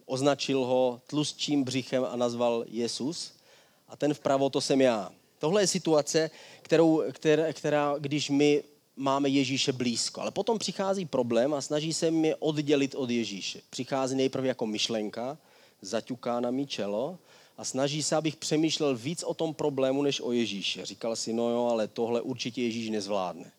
označil 0.05 0.65
ho 0.65 1.01
tlustším 1.07 1.63
břichem 1.63 2.05
a 2.09 2.15
nazval 2.15 2.65
Jesus. 2.67 3.31
A 3.87 3.95
ten 3.95 4.13
vpravo 4.13 4.49
to 4.49 4.61
jsem 4.61 4.81
já. 4.81 5.11
Tohle 5.39 5.63
je 5.63 5.67
situace, 5.67 6.31
kterou, 6.61 7.03
která, 7.11 7.53
která, 7.53 7.95
když 7.99 8.29
my 8.29 8.63
máme 8.95 9.29
Ježíše 9.29 9.71
blízko. 9.73 10.21
Ale 10.21 10.31
potom 10.31 10.59
přichází 10.59 11.05
problém 11.05 11.53
a 11.53 11.61
snaží 11.61 11.93
se 11.93 12.11
mě 12.11 12.35
oddělit 12.35 12.95
od 12.95 13.09
Ježíše. 13.09 13.61
Přichází 13.69 14.15
nejprve 14.15 14.47
jako 14.47 14.65
myšlenka, 14.67 15.37
zaťuká 15.81 16.39
na 16.39 16.51
mý 16.51 16.67
čelo 16.67 17.17
a 17.57 17.63
snaží 17.63 18.03
se, 18.03 18.15
abych 18.15 18.35
přemýšlel 18.35 18.95
víc 18.95 19.23
o 19.23 19.33
tom 19.33 19.53
problému, 19.53 20.01
než 20.03 20.21
o 20.21 20.31
Ježíše. 20.31 20.85
Říkal 20.85 21.15
si, 21.15 21.33
no 21.33 21.49
jo, 21.49 21.67
ale 21.71 21.87
tohle 21.87 22.21
určitě 22.21 22.61
Ježíš 22.61 22.89
nezvládne 22.89 23.51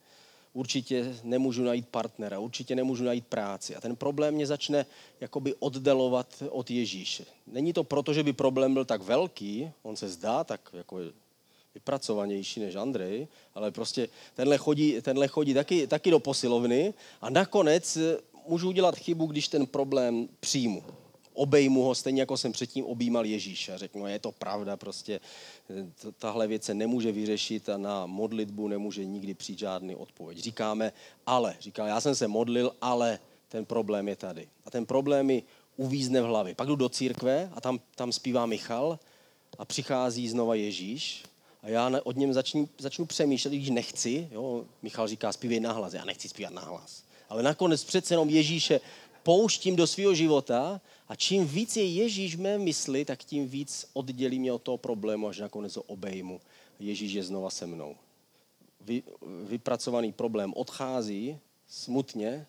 určitě 0.56 1.14
nemůžu 1.22 1.64
najít 1.64 1.88
partnera, 1.88 2.38
určitě 2.38 2.76
nemůžu 2.76 3.04
najít 3.04 3.26
práci. 3.26 3.76
A 3.76 3.80
ten 3.80 3.96
problém 3.96 4.34
mě 4.34 4.46
začne 4.46 4.86
jakoby 5.20 5.54
oddelovat 5.58 6.42
od 6.50 6.70
Ježíše. 6.70 7.25
Není 7.46 7.72
to 7.72 7.84
proto, 7.84 8.12
že 8.12 8.22
by 8.22 8.32
problém 8.32 8.75
byl 8.75 8.84
tak 8.84 9.02
velký, 9.02 9.70
on 9.82 9.96
se 9.96 10.08
zdá 10.08 10.44
tak 10.44 10.60
jako 10.72 10.98
vypracovanější 11.75 12.60
než 12.60 12.75
Andrej, 12.76 13.28
ale 13.54 13.70
prostě 13.70 14.08
tenhle 14.34 14.58
chodí, 14.58 15.00
tenhle 15.02 15.28
chodí 15.28 15.54
taky, 15.54 15.86
taky 15.86 16.10
do 16.10 16.18
posilovny 16.18 16.94
a 17.20 17.30
nakonec 17.30 17.98
můžu 18.48 18.68
udělat 18.68 18.96
chybu, 18.96 19.26
když 19.26 19.48
ten 19.48 19.66
problém 19.66 20.28
přijmu 20.40 20.84
obejmu 21.37 21.83
ho, 21.83 21.95
stejně 21.95 22.23
jako 22.23 22.37
jsem 22.37 22.52
předtím 22.52 22.85
objímal 22.85 23.25
Ježíše. 23.25 23.73
A 23.73 23.78
řeknu, 23.78 24.00
no, 24.00 24.07
je 24.07 24.19
to 24.19 24.33
pravda, 24.33 24.76
prostě 24.76 25.21
tahle 26.19 26.47
věc 26.47 26.64
se 26.64 26.75
nemůže 26.75 27.12
vyřešit 27.12 27.69
a 27.69 27.76
na 27.76 28.07
modlitbu 28.07 28.69
nemůže 28.69 29.05
nikdy 29.05 29.35
přijít 29.35 29.59
žádný 29.59 29.95
odpověď. 29.95 30.38
Říkáme, 30.38 30.93
ale, 31.26 31.57
říká, 31.61 31.87
já 31.87 32.00
jsem 32.00 32.14
se 32.14 32.28
modlil, 32.28 32.73
ale 32.81 33.19
ten 33.49 33.64
problém 33.64 34.09
je 34.09 34.16
tady. 34.16 34.49
A 34.64 34.71
ten 34.71 34.87
problém 34.87 35.26
mi 35.26 35.43
uvízne 35.76 36.23
v 36.23 36.25
hlavě. 36.25 36.55
Pak 36.55 36.69
jdu 36.69 36.76
do 36.76 36.88
církve 36.88 37.50
a 37.55 37.61
tam, 37.61 37.81
tam 37.95 38.12
zpívá 38.12 38.47
Michal 38.47 38.99
a 39.59 39.64
přichází 39.64 40.28
znova 40.28 40.55
Ježíš 40.55 41.25
a 41.62 41.69
já 41.69 41.90
od 42.05 42.16
něm 42.16 42.33
začnu, 42.33 42.69
začnu 42.78 43.07
přemýšlet, 43.07 43.50
když 43.50 43.71
nechci, 43.71 44.28
jo, 44.33 44.64
Michal 44.83 45.09
říká, 45.09 45.33
zpívej 45.33 45.61
nahlas, 45.61 45.95
já 45.95 46.05
nechci 46.05 46.28
zpívat 46.28 46.52
nahlas. 46.52 47.02
Ale 47.28 47.43
nakonec 47.43 47.85
přece 47.85 48.14
jenom 48.14 48.28
Ježíše 48.28 48.81
pouštím 49.23 49.76
do 49.76 49.87
svého 49.87 50.14
života 50.14 50.81
a 51.08 51.14
čím 51.14 51.46
víc 51.46 51.76
je 51.76 51.84
Ježíš 51.84 52.36
v 52.36 52.40
mé 52.40 52.58
mysli, 52.58 53.04
tak 53.04 53.25
tím 53.25 53.48
víc 53.48 53.86
oddělí 53.92 54.38
mě 54.38 54.52
od 54.52 54.62
toho 54.62 54.78
problému, 54.78 55.28
až 55.28 55.38
nakonec 55.38 55.76
ho 55.76 55.82
obejmu. 55.82 56.40
Ježíš 56.80 57.12
je 57.12 57.22
znova 57.22 57.50
se 57.50 57.66
mnou. 57.66 57.96
Vy, 58.80 59.02
vypracovaný 59.44 60.12
problém 60.12 60.52
odchází 60.56 61.38
smutně, 61.68 62.46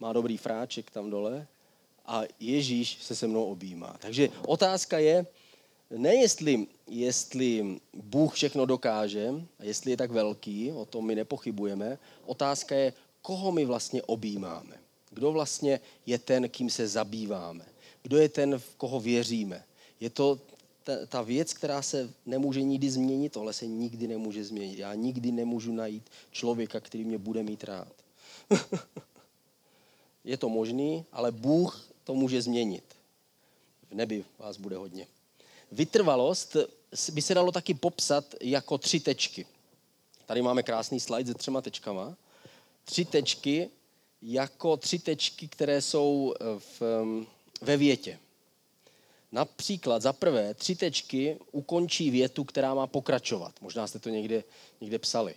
má 0.00 0.12
dobrý 0.12 0.36
fráček 0.36 0.90
tam 0.90 1.10
dole 1.10 1.46
a 2.06 2.22
Ježíš 2.40 2.98
se 3.02 3.16
se 3.16 3.26
mnou 3.26 3.44
objímá. 3.44 3.96
Takže 4.00 4.28
otázka 4.46 4.98
je, 4.98 5.26
ne 5.90 6.14
jestli, 6.14 6.66
jestli 6.86 7.80
Bůh 7.92 8.34
všechno 8.34 8.66
dokáže, 8.66 9.30
a 9.58 9.64
jestli 9.64 9.90
je 9.90 9.96
tak 9.96 10.10
velký, 10.10 10.72
o 10.72 10.84
tom 10.84 11.06
my 11.06 11.14
nepochybujeme, 11.14 11.98
otázka 12.26 12.74
je, 12.74 12.92
koho 13.22 13.52
my 13.52 13.64
vlastně 13.64 14.02
objímáme. 14.02 14.83
Kdo 15.14 15.32
vlastně 15.32 15.80
je 16.06 16.18
ten, 16.18 16.48
kým 16.48 16.70
se 16.70 16.88
zabýváme? 16.88 17.64
Kdo 18.02 18.16
je 18.18 18.28
ten, 18.28 18.58
v 18.58 18.76
koho 18.76 19.00
věříme? 19.00 19.64
Je 20.00 20.10
to 20.10 20.40
ta, 20.84 21.06
ta 21.06 21.22
věc, 21.22 21.52
která 21.52 21.82
se 21.82 22.10
nemůže 22.26 22.62
nikdy 22.62 22.90
změnit, 22.90 23.32
tohle 23.32 23.52
se 23.52 23.66
nikdy 23.66 24.06
nemůže 24.06 24.44
změnit. 24.44 24.78
Já 24.78 24.94
nikdy 24.94 25.32
nemůžu 25.32 25.72
najít 25.72 26.10
člověka, 26.30 26.80
který 26.80 27.04
mě 27.04 27.18
bude 27.18 27.42
mít 27.42 27.64
rád. 27.64 27.92
je 30.24 30.36
to 30.36 30.48
možný, 30.48 31.04
ale 31.12 31.32
Bůh 31.32 31.90
to 32.04 32.14
může 32.14 32.42
změnit. 32.42 32.84
V 33.90 33.94
nebi 33.94 34.24
vás 34.38 34.56
bude 34.56 34.76
hodně. 34.76 35.06
Vytrvalost 35.72 36.56
by 37.12 37.22
se 37.22 37.34
dalo 37.34 37.52
taky 37.52 37.74
popsat 37.74 38.34
jako 38.40 38.78
tři 38.78 39.00
tečky. 39.00 39.46
Tady 40.26 40.42
máme 40.42 40.62
krásný 40.62 41.00
slide 41.00 41.32
se 41.32 41.38
třema 41.38 41.60
tečkama. 41.60 42.16
Tři 42.84 43.04
tečky 43.04 43.70
jako 44.24 44.76
tři 44.76 44.98
tečky, 44.98 45.48
které 45.48 45.82
jsou 45.82 46.34
eh, 46.40 46.44
v, 46.58 46.82
ve 47.60 47.76
větě. 47.76 48.18
Například 49.32 50.02
za 50.02 50.12
prvé 50.12 50.54
tři 50.54 50.76
tečky 50.76 51.38
ukončí 51.52 52.10
větu, 52.10 52.44
která 52.44 52.74
má 52.74 52.86
pokračovat. 52.86 53.54
Možná 53.60 53.86
jste 53.86 53.98
to 53.98 54.08
někde, 54.08 54.44
někde 54.80 54.98
psali. 54.98 55.34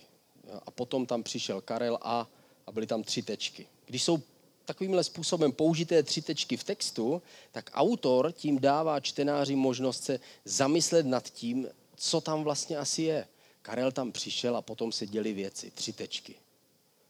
A 0.66 0.70
potom 0.70 1.06
tam 1.06 1.22
přišel 1.22 1.60
Karel 1.60 1.98
A 2.02 2.28
a 2.66 2.72
byly 2.72 2.86
tam 2.86 3.02
tři 3.02 3.22
tečky. 3.22 3.66
Když 3.86 4.02
jsou 4.02 4.22
takovýmhle 4.64 5.04
způsobem 5.04 5.52
použité 5.52 6.02
tři 6.02 6.22
tečky 6.22 6.56
v 6.56 6.64
textu, 6.64 7.22
tak 7.52 7.70
autor 7.74 8.32
tím 8.32 8.58
dává 8.58 9.00
čtenáři 9.00 9.56
možnost 9.56 10.04
se 10.04 10.20
zamyslet 10.44 11.06
nad 11.06 11.30
tím, 11.30 11.68
co 11.96 12.20
tam 12.20 12.44
vlastně 12.44 12.76
asi 12.76 13.02
je. 13.02 13.26
Karel 13.62 13.92
tam 13.92 14.12
přišel 14.12 14.56
a 14.56 14.62
potom 14.62 14.92
se 14.92 15.06
děli 15.06 15.32
věci, 15.32 15.70
tři 15.70 15.92
tečky. 15.92 16.34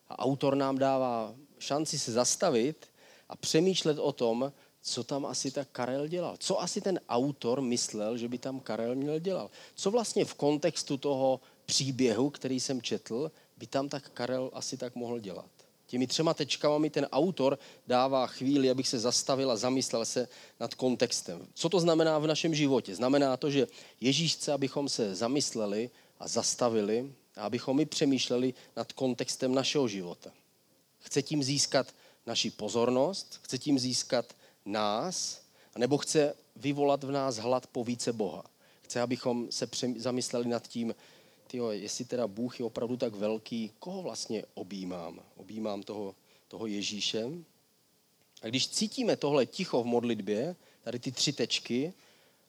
A 0.08 0.18
autor 0.18 0.54
nám 0.54 0.78
dává 0.78 1.34
šanci 1.58 1.98
se 1.98 2.12
zastavit 2.12 2.86
a 3.28 3.36
přemýšlet 3.36 3.98
o 3.98 4.12
tom, 4.12 4.52
co 4.82 5.04
tam 5.04 5.26
asi 5.26 5.50
tak 5.50 5.68
Karel 5.72 6.08
dělal. 6.08 6.36
Co 6.38 6.60
asi 6.60 6.80
ten 6.80 7.00
autor 7.08 7.60
myslel, 7.60 8.16
že 8.16 8.28
by 8.28 8.38
tam 8.38 8.60
Karel 8.60 8.94
měl 8.94 9.18
dělat. 9.18 9.50
Co 9.74 9.90
vlastně 9.90 10.24
v 10.24 10.34
kontextu 10.34 10.96
toho 10.96 11.40
příběhu, 11.66 12.30
který 12.30 12.60
jsem 12.60 12.82
četl, 12.82 13.30
by 13.56 13.66
tam 13.66 13.88
tak 13.88 14.08
Karel 14.08 14.50
asi 14.52 14.76
tak 14.76 14.94
mohl 14.94 15.20
dělat. 15.20 15.50
Těmi 15.86 16.06
třema 16.06 16.34
tečkama 16.34 16.78
mi 16.78 16.90
ten 16.90 17.06
autor 17.12 17.58
dává 17.86 18.26
chvíli, 18.26 18.70
abych 18.70 18.88
se 18.88 18.98
zastavil 18.98 19.50
a 19.50 19.56
zamyslel 19.56 20.04
se 20.04 20.28
nad 20.60 20.74
kontextem. 20.74 21.46
Co 21.54 21.68
to 21.68 21.80
znamená 21.80 22.18
v 22.18 22.26
našem 22.26 22.54
životě? 22.54 22.94
Znamená 22.94 23.36
to, 23.36 23.50
že 23.50 23.66
Ježíš 24.00 24.34
chce, 24.34 24.52
abychom 24.52 24.88
se 24.88 25.14
zamysleli 25.14 25.90
a 26.20 26.28
zastavili 26.28 27.12
a 27.36 27.42
abychom 27.42 27.76
my 27.76 27.86
přemýšleli 27.86 28.54
nad 28.76 28.92
kontextem 28.92 29.54
našeho 29.54 29.88
života. 29.88 30.30
Chce 31.00 31.22
tím 31.22 31.42
získat 31.42 31.94
naši 32.26 32.50
pozornost, 32.50 33.40
chce 33.42 33.58
tím 33.58 33.78
získat 33.78 34.36
nás, 34.64 35.42
nebo 35.78 35.98
chce 35.98 36.34
vyvolat 36.56 37.04
v 37.04 37.10
nás 37.10 37.36
hlad 37.36 37.66
po 37.66 37.84
více 37.84 38.12
Boha. 38.12 38.44
Chce, 38.82 39.00
abychom 39.00 39.52
se 39.52 39.68
zamysleli 39.96 40.48
nad 40.48 40.68
tím, 40.68 40.94
tyjo, 41.46 41.70
jestli 41.70 42.04
teda 42.04 42.26
Bůh 42.26 42.60
je 42.60 42.66
opravdu 42.66 42.96
tak 42.96 43.14
velký, 43.14 43.72
koho 43.78 44.02
vlastně 44.02 44.44
objímám? 44.54 45.20
Objímám 45.36 45.82
toho, 45.82 46.14
toho 46.48 46.66
Ježíše. 46.66 47.24
A 48.42 48.46
když 48.48 48.68
cítíme 48.68 49.16
tohle 49.16 49.46
ticho 49.46 49.82
v 49.82 49.86
modlitbě, 49.86 50.56
tady 50.82 50.98
ty 50.98 51.12
tři 51.12 51.32
tečky, 51.32 51.92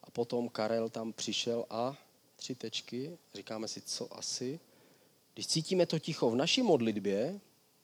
a 0.04 0.12
potom 0.12 0.50
Karel 0.50 0.90
tam 0.90 1.14
přišel 1.14 1.66
a 1.70 1.98
tři 2.36 2.56
tečky, 2.56 3.18
říkáme 3.34 3.68
si, 3.68 3.82
co 3.82 4.18
asi. 4.18 4.60
Když 5.34 5.48
cítíme 5.48 5.86
to 5.86 6.00
ticho 6.00 6.30
v 6.30 6.36
naší 6.36 6.62
modlitbě, 6.62 7.40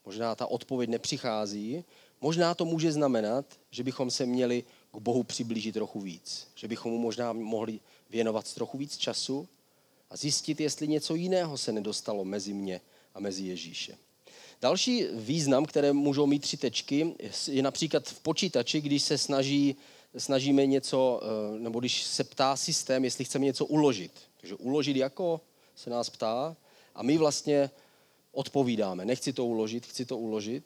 možná 0.06 0.36
ta 0.36 0.46
odpověď 0.46 0.90
nepřichází, 0.90 1.84
možná 2.22 2.54
to 2.54 2.66
může 2.66 2.92
znamenat, 2.92 3.46
že 3.72 3.84
bychom 3.84 4.12
se 4.12 4.26
měli 4.26 4.64
k 4.92 4.98
Bohu 4.98 5.24
přiblížit 5.24 5.74
trochu 5.74 6.02
víc. 6.02 6.48
Že 6.56 6.68
bychom 6.68 6.92
mu 6.92 6.98
možná 6.98 7.34
mohli 7.34 7.80
věnovat 8.10 8.54
trochu 8.54 8.78
víc 8.78 8.98
času 8.98 9.48
a 10.10 10.18
zjistit, 10.18 10.62
jestli 10.62 10.88
něco 10.88 11.16
jiného 11.16 11.58
se 11.58 11.72
nedostalo 11.72 12.26
mezi 12.26 12.54
mě 12.54 12.82
a 13.14 13.20
mezi 13.20 13.44
Ježíše. 13.44 13.98
Další 14.62 15.06
význam, 15.14 15.66
které 15.66 15.94
můžou 15.94 16.26
mít 16.26 16.42
tři 16.42 16.58
tečky, 16.58 17.16
je 17.48 17.64
například 17.64 18.08
v 18.08 18.20
počítači, 18.20 18.82
když 18.82 19.04
se 19.04 19.18
snaží, 19.18 19.76
snažíme 20.18 20.66
něco, 20.66 21.22
eh, 21.24 21.60
nebo 21.60 21.80
když 21.80 22.04
se 22.04 22.24
ptá 22.24 22.56
systém, 22.56 23.06
jestli 23.06 23.26
chceme 23.26 23.46
něco 23.46 23.66
uložit. 23.66 24.12
Takže 24.42 24.56
uložit 24.56 24.98
jako 24.98 25.42
se 25.76 25.90
nás 25.90 26.10
ptá 26.10 26.56
a 26.96 27.04
my 27.04 27.18
vlastně 27.18 27.70
odpovídáme. 28.36 29.06
Nechci 29.06 29.34
to 29.34 29.46
uložit, 29.46 29.86
chci 29.86 30.06
to 30.06 30.18
uložit. 30.18 30.64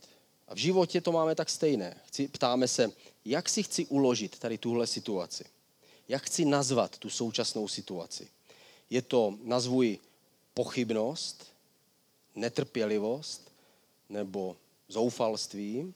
A 0.47 0.55
v 0.55 0.57
životě 0.57 1.01
to 1.01 1.11
máme 1.11 1.35
tak 1.35 1.49
stejné. 1.49 1.95
Chci, 2.05 2.27
ptáme 2.27 2.67
se, 2.67 2.91
jak 3.25 3.49
si 3.49 3.63
chci 3.63 3.85
uložit 3.85 4.39
tady 4.39 4.57
tuhle 4.57 4.87
situaci. 4.87 5.45
Jak 6.07 6.23
chci 6.23 6.45
nazvat 6.45 6.97
tu 6.97 7.09
současnou 7.09 7.67
situaci. 7.67 8.27
Je 8.89 9.01
to, 9.01 9.37
nazvuji, 9.43 9.99
pochybnost, 10.53 11.45
netrpělivost 12.35 13.51
nebo 14.09 14.57
zoufalství, 14.87 15.93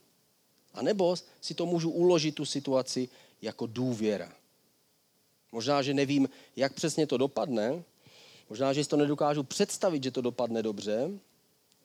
a 0.74 0.82
nebo 0.82 1.16
si 1.42 1.54
to 1.54 1.66
můžu 1.66 1.90
uložit 1.90 2.36
tu 2.36 2.46
situaci 2.46 3.10
jako 3.42 3.68
důvěra. 3.68 4.34
Možná, 5.52 5.82
že 5.82 5.94
nevím, 5.94 6.30
jak 6.56 6.74
přesně 6.74 7.08
to 7.08 7.18
dopadne, 7.18 7.84
možná, 8.50 8.74
že 8.74 8.84
si 8.84 8.90
to 8.90 8.98
nedokážu 8.98 9.44
představit, 9.44 10.04
že 10.04 10.12
to 10.12 10.22
dopadne 10.22 10.64
dobře, 10.64 11.12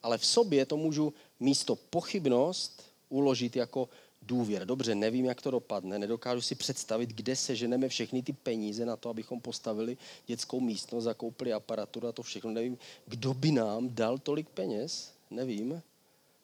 ale 0.03 0.19
v 0.19 0.27
sobě 0.27 0.67
to 0.67 0.77
můžu 0.77 1.15
místo 1.41 1.77
pochybnost 1.77 2.83
uložit 3.09 3.57
jako 3.57 3.89
důvěr. 4.23 4.67
Dobře, 4.67 4.95
nevím, 4.95 5.25
jak 5.25 5.43
to 5.43 5.51
dopadne, 5.51 5.99
nedokážu 5.99 6.41
si 6.41 6.55
představit, 6.55 7.11
kde 7.11 7.37
se 7.37 7.57
ženeme 7.57 7.89
všechny 7.89 8.23
ty 8.23 8.33
peníze 8.33 8.85
na 8.85 8.97
to, 8.97 9.11
abychom 9.11 9.41
postavili 9.41 9.97
dětskou 10.27 10.61
místnost, 10.61 11.05
zakoupili 11.05 11.53
aparaturu 11.53 12.09
a 12.09 12.13
to 12.13 12.23
všechno. 12.23 12.51
Nevím, 12.51 12.79
kdo 13.07 13.35
by 13.35 13.53
nám 13.53 13.89
dal 13.95 14.19
tolik 14.19 14.49
peněz, 14.49 15.13
nevím, 15.31 15.83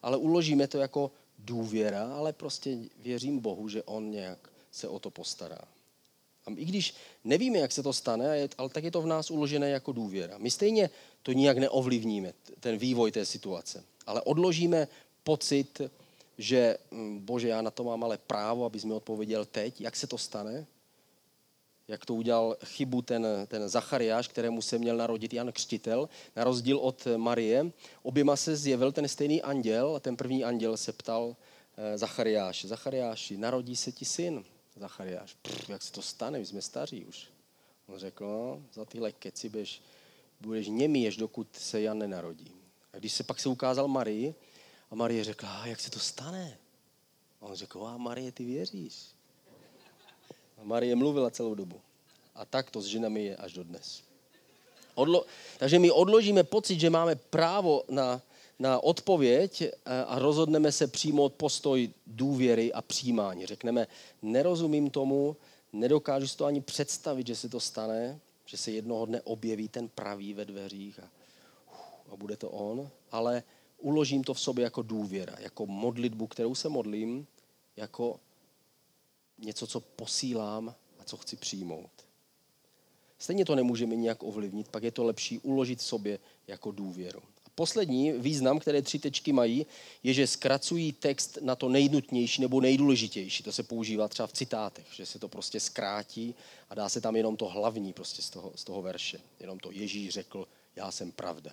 ale 0.03 0.17
uložíme 0.17 0.69
to 0.69 0.79
jako 0.79 1.11
důvěra, 1.39 2.15
ale 2.15 2.33
prostě 2.33 2.79
věřím 2.99 3.39
Bohu, 3.39 3.69
že 3.69 3.83
On 3.83 4.11
nějak 4.11 4.51
se 4.71 4.89
o 4.89 4.99
to 4.99 5.11
postará. 5.11 5.59
A 6.47 6.51
i 6.57 6.65
když 6.65 6.95
nevíme, 7.25 7.59
jak 7.59 7.73
se 7.73 7.83
to 7.83 7.93
stane, 7.93 8.49
ale 8.59 8.69
tak 8.69 8.85
je 8.85 8.91
to 8.91 9.03
v 9.03 9.07
nás 9.07 9.31
uložené 9.31 9.71
jako 9.71 9.93
důvěra. 9.93 10.39
My 10.39 10.51
stejně 10.51 10.91
to 11.23 11.33
nijak 11.33 11.59
neovlivníme, 11.59 12.33
ten 12.61 12.77
vývoj 12.77 13.13
té 13.13 13.27
situace, 13.27 13.85
ale 14.07 14.23
odložíme 14.23 14.89
pocit, 15.25 15.81
že 16.39 16.77
hm, 16.93 17.21
bože, 17.21 17.49
já 17.49 17.63
na 17.63 17.71
to 17.71 17.85
mám 17.85 18.05
ale 18.05 18.19
právo, 18.19 18.65
abys 18.65 18.85
mi 18.85 18.93
odpověděl 18.93 19.45
teď, 19.45 19.81
jak 19.81 19.97
se 19.97 20.07
to 20.07 20.19
stane, 20.19 20.67
jak 21.89 22.07
to 22.07 22.15
udělal 22.15 22.57
chybu 22.65 23.03
ten, 23.03 23.27
ten 23.47 23.69
Zachariáš, 23.69 24.29
kterému 24.29 24.63
se 24.63 24.79
měl 24.79 24.97
narodit 24.97 25.35
Jan 25.35 25.53
Křtitel, 25.53 26.09
na 26.37 26.45
rozdíl 26.45 26.79
od 26.79 27.09
Marie. 27.17 27.71
Oběma 28.03 28.37
se 28.37 28.57
zjevil 28.57 28.93
ten 28.93 29.09
stejný 29.09 29.43
anděl 29.43 29.97
a 29.97 30.01
ten 30.01 30.17
první 30.17 30.45
anděl 30.45 30.77
se 30.77 30.93
ptal 30.93 31.37
eh, 31.77 31.99
Zachariáš, 31.99 32.65
Zachariáši, 32.65 33.37
narodí 33.37 33.77
se 33.77 33.93
ti 33.93 34.05
syn. 34.05 34.45
Zachariáš, 34.77 35.35
pff, 35.43 35.69
jak 35.71 35.83
se 35.83 35.93
to 35.93 36.03
stane, 36.03 36.39
my 36.39 36.47
jsme 36.47 36.63
staří 36.63 37.05
už. 37.05 37.29
On 37.87 37.99
řekl, 37.99 38.25
no, 38.25 38.63
za 38.73 38.85
tyhle 38.85 39.13
keci 39.13 39.49
budeš, 39.49 39.83
budeš 40.41 40.67
němý, 40.67 41.09
až 41.09 41.17
dokud 41.17 41.57
se 41.57 41.81
Jan 41.81 41.99
nenarodí. 41.99 42.53
A 42.93 42.99
když 42.99 43.13
se 43.13 43.25
pak 43.25 43.41
se 43.41 43.49
ukázal 43.49 43.89
Marii, 43.89 44.35
a 44.91 44.95
Marie 44.95 45.25
řekla, 45.25 45.49
a 45.49 45.67
jak 45.67 45.81
se 45.81 45.91
to 45.91 45.99
stane? 45.99 46.59
A 47.41 47.47
on 47.47 47.55
řekl, 47.55 47.87
a 47.87 47.97
Marie, 47.97 48.33
ty 48.33 48.45
věříš? 48.45 48.95
A 50.59 50.65
Marie 50.65 50.97
mluvila 50.97 51.31
celou 51.31 51.55
dobu. 51.55 51.81
A 52.35 52.45
tak 52.45 52.71
to 52.71 52.81
s 52.81 52.87
ženami 52.87 53.25
je 53.25 53.37
až 53.37 53.53
do 53.53 53.65
dnes. 53.65 54.03
Odlo- 54.95 55.25
takže 55.59 55.79
my 55.79 55.91
odložíme 55.91 56.45
pocit, 56.45 56.81
že 56.81 56.91
máme 56.91 57.15
právo 57.15 57.85
na, 57.89 58.23
na 58.59 58.83
odpověď 58.83 59.63
eh, 59.63 59.73
a 60.07 60.19
rozhodneme 60.19 60.73
se 60.73 60.87
přijmout 60.87 61.35
postoj 61.35 61.91
důvěry 62.07 62.73
a 62.73 62.83
přijímání. 62.83 63.47
Řekneme, 63.47 63.87
nerozumím 64.23 64.91
tomu, 64.91 65.37
nedokážu 65.73 66.29
si 66.29 66.37
to 66.37 66.45
ani 66.45 66.61
představit, 66.61 67.27
že 67.27 67.37
se 67.37 67.49
to 67.49 67.61
stane, 67.61 68.21
že 68.47 68.57
se 68.57 68.71
jednoho 68.71 69.07
dne 69.07 69.23
objeví 69.23 69.69
ten 69.69 69.89
pravý 69.89 70.35
ve 70.35 70.45
dveřích 70.45 71.01
a, 71.01 71.11
a 72.13 72.17
bude 72.17 72.37
to 72.37 72.51
on, 72.51 72.91
ale 73.11 73.43
uložím 73.79 74.25
to 74.25 74.35
v 74.35 74.41
sobě 74.41 74.65
jako 74.65 74.83
důvěra, 74.83 75.37
jako 75.39 75.67
modlitbu, 75.67 76.27
kterou 76.27 76.55
se 76.55 76.69
modlím, 76.69 77.27
jako 77.77 78.21
něco, 79.39 79.67
co 79.67 79.81
posílám 79.81 80.75
a 80.99 81.05
co 81.05 81.17
chci 81.17 81.37
přijmout. 81.37 81.91
Stejně 83.19 83.45
to 83.45 83.55
nemůžeme 83.55 83.97
nijak 83.97 84.23
ovlivnit, 84.23 84.69
pak 84.69 84.83
je 84.83 84.91
to 84.91 85.05
lepší 85.05 85.39
uložit 85.39 85.79
v 85.79 85.85
sobě 85.85 86.19
jako 86.47 86.71
důvěru. 86.71 87.23
Poslední 87.55 88.13
význam, 88.13 88.59
které 88.59 88.83
tři 88.83 88.99
tečky 88.99 89.33
mají, 89.33 89.67
je, 90.03 90.15
že 90.15 90.27
zkracují 90.27 90.93
text 90.93 91.39
na 91.41 91.57
to 91.57 91.69
nejnutnější 91.69 92.43
nebo 92.43 92.61
nejdůležitější. 92.61 93.43
To 93.43 93.53
se 93.53 93.63
používá 93.63 94.09
třeba 94.09 94.27
v 94.27 94.33
citátech, 94.33 94.87
že 94.93 95.07
se 95.07 95.19
to 95.19 95.29
prostě 95.29 95.61
zkrátí 95.61 96.35
a 96.71 96.75
dá 96.75 96.89
se 96.89 97.01
tam 97.01 97.17
jenom 97.17 97.37
to 97.37 97.49
hlavní 97.49 97.93
prostě 97.93 98.23
z 98.23 98.31
toho, 98.31 98.53
z 98.55 98.65
toho 98.65 98.83
verše. 98.83 99.21
Jenom 99.41 99.59
to 99.59 99.71
Ježíš 99.71 100.11
řekl, 100.11 100.49
já 100.77 100.91
jsem 100.91 101.13
pravda. 101.13 101.51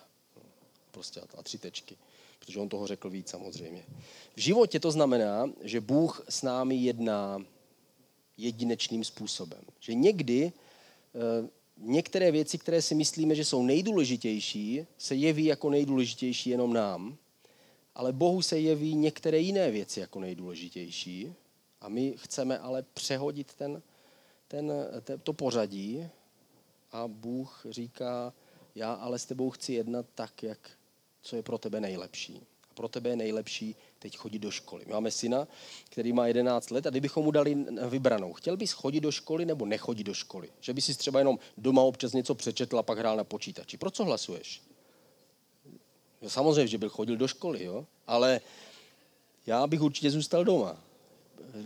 Prostě 0.91 1.21
a 1.37 1.43
tři 1.43 1.57
tečky 1.57 1.97
protože 2.41 2.59
on 2.59 2.69
toho 2.69 2.87
řekl 2.87 3.09
víc 3.09 3.29
samozřejmě. 3.29 3.85
V 4.35 4.39
životě 4.39 4.79
to 4.79 4.91
znamená, 4.91 5.49
že 5.61 5.81
Bůh 5.81 6.25
s 6.29 6.41
námi 6.41 6.75
jedná 6.75 7.45
jedinečným 8.37 9.03
způsobem. 9.03 9.61
Že 9.79 9.93
někdy 9.93 10.51
eh, 10.51 11.47
některé 11.81 12.31
věci, 12.31 12.57
které 12.57 12.81
si 12.81 12.95
myslíme, 12.95 13.35
že 13.35 13.45
jsou 13.45 13.63
nejdůležitější, 13.63 14.85
se 14.97 15.15
jeví 15.15 15.45
jako 15.45 15.69
nejdůležitější 15.69 16.49
jenom 16.49 16.73
nám, 16.73 17.17
ale 17.95 18.13
Bohu 18.13 18.41
se 18.41 18.59
jeví 18.59 18.95
některé 18.95 19.39
jiné 19.39 19.71
věci 19.71 19.99
jako 19.99 20.19
nejdůležitější 20.19 21.33
a 21.81 21.89
my 21.89 22.13
chceme 22.17 22.59
ale 22.59 22.83
přehodit 22.93 23.53
ten, 23.53 23.81
ten, 24.47 24.71
to 25.23 25.33
pořadí 25.33 26.07
a 26.91 27.07
Bůh 27.07 27.65
říká, 27.69 28.33
já 28.75 28.93
ale 28.93 29.19
s 29.19 29.25
tebou 29.25 29.49
chci 29.49 29.73
jednat 29.73 30.05
tak, 30.15 30.43
jak 30.43 30.71
co 31.21 31.35
je 31.35 31.43
pro 31.43 31.57
tebe 31.57 31.81
nejlepší. 31.81 32.41
A 32.71 32.73
pro 32.73 32.87
tebe 32.87 33.09
je 33.09 33.15
nejlepší 33.15 33.75
teď 34.01 34.17
chodit 34.17 34.39
do 34.39 34.51
školy. 34.51 34.85
Máme 34.87 35.11
syna, 35.11 35.47
který 35.89 36.13
má 36.13 36.27
11 36.27 36.71
let 36.71 36.87
a 36.87 36.89
kdybychom 36.89 37.25
mu 37.25 37.31
dali 37.31 37.57
vybranou, 37.89 38.33
chtěl 38.33 38.57
bys 38.57 38.71
chodit 38.71 38.99
do 38.99 39.11
školy 39.11 39.45
nebo 39.45 39.65
nechodit 39.65 40.07
do 40.07 40.13
školy? 40.13 40.49
Že 40.61 40.73
by 40.73 40.81
si 40.81 40.95
třeba 40.95 41.19
jenom 41.19 41.39
doma 41.57 41.81
občas 41.81 42.13
něco 42.13 42.35
přečetl 42.35 42.79
a 42.79 42.83
pak 42.83 42.97
hrál 42.97 43.17
na 43.17 43.23
počítači. 43.23 43.77
Pro 43.77 43.91
co 43.91 44.05
hlasuješ? 44.05 44.61
No, 46.21 46.29
samozřejmě, 46.29 46.67
že 46.67 46.77
byl 46.77 46.89
chodil 46.89 47.17
do 47.17 47.27
školy, 47.27 47.63
jo? 47.63 47.85
ale 48.07 48.41
já 49.45 49.67
bych 49.67 49.81
určitě 49.81 50.11
zůstal 50.11 50.45
doma. 50.45 50.77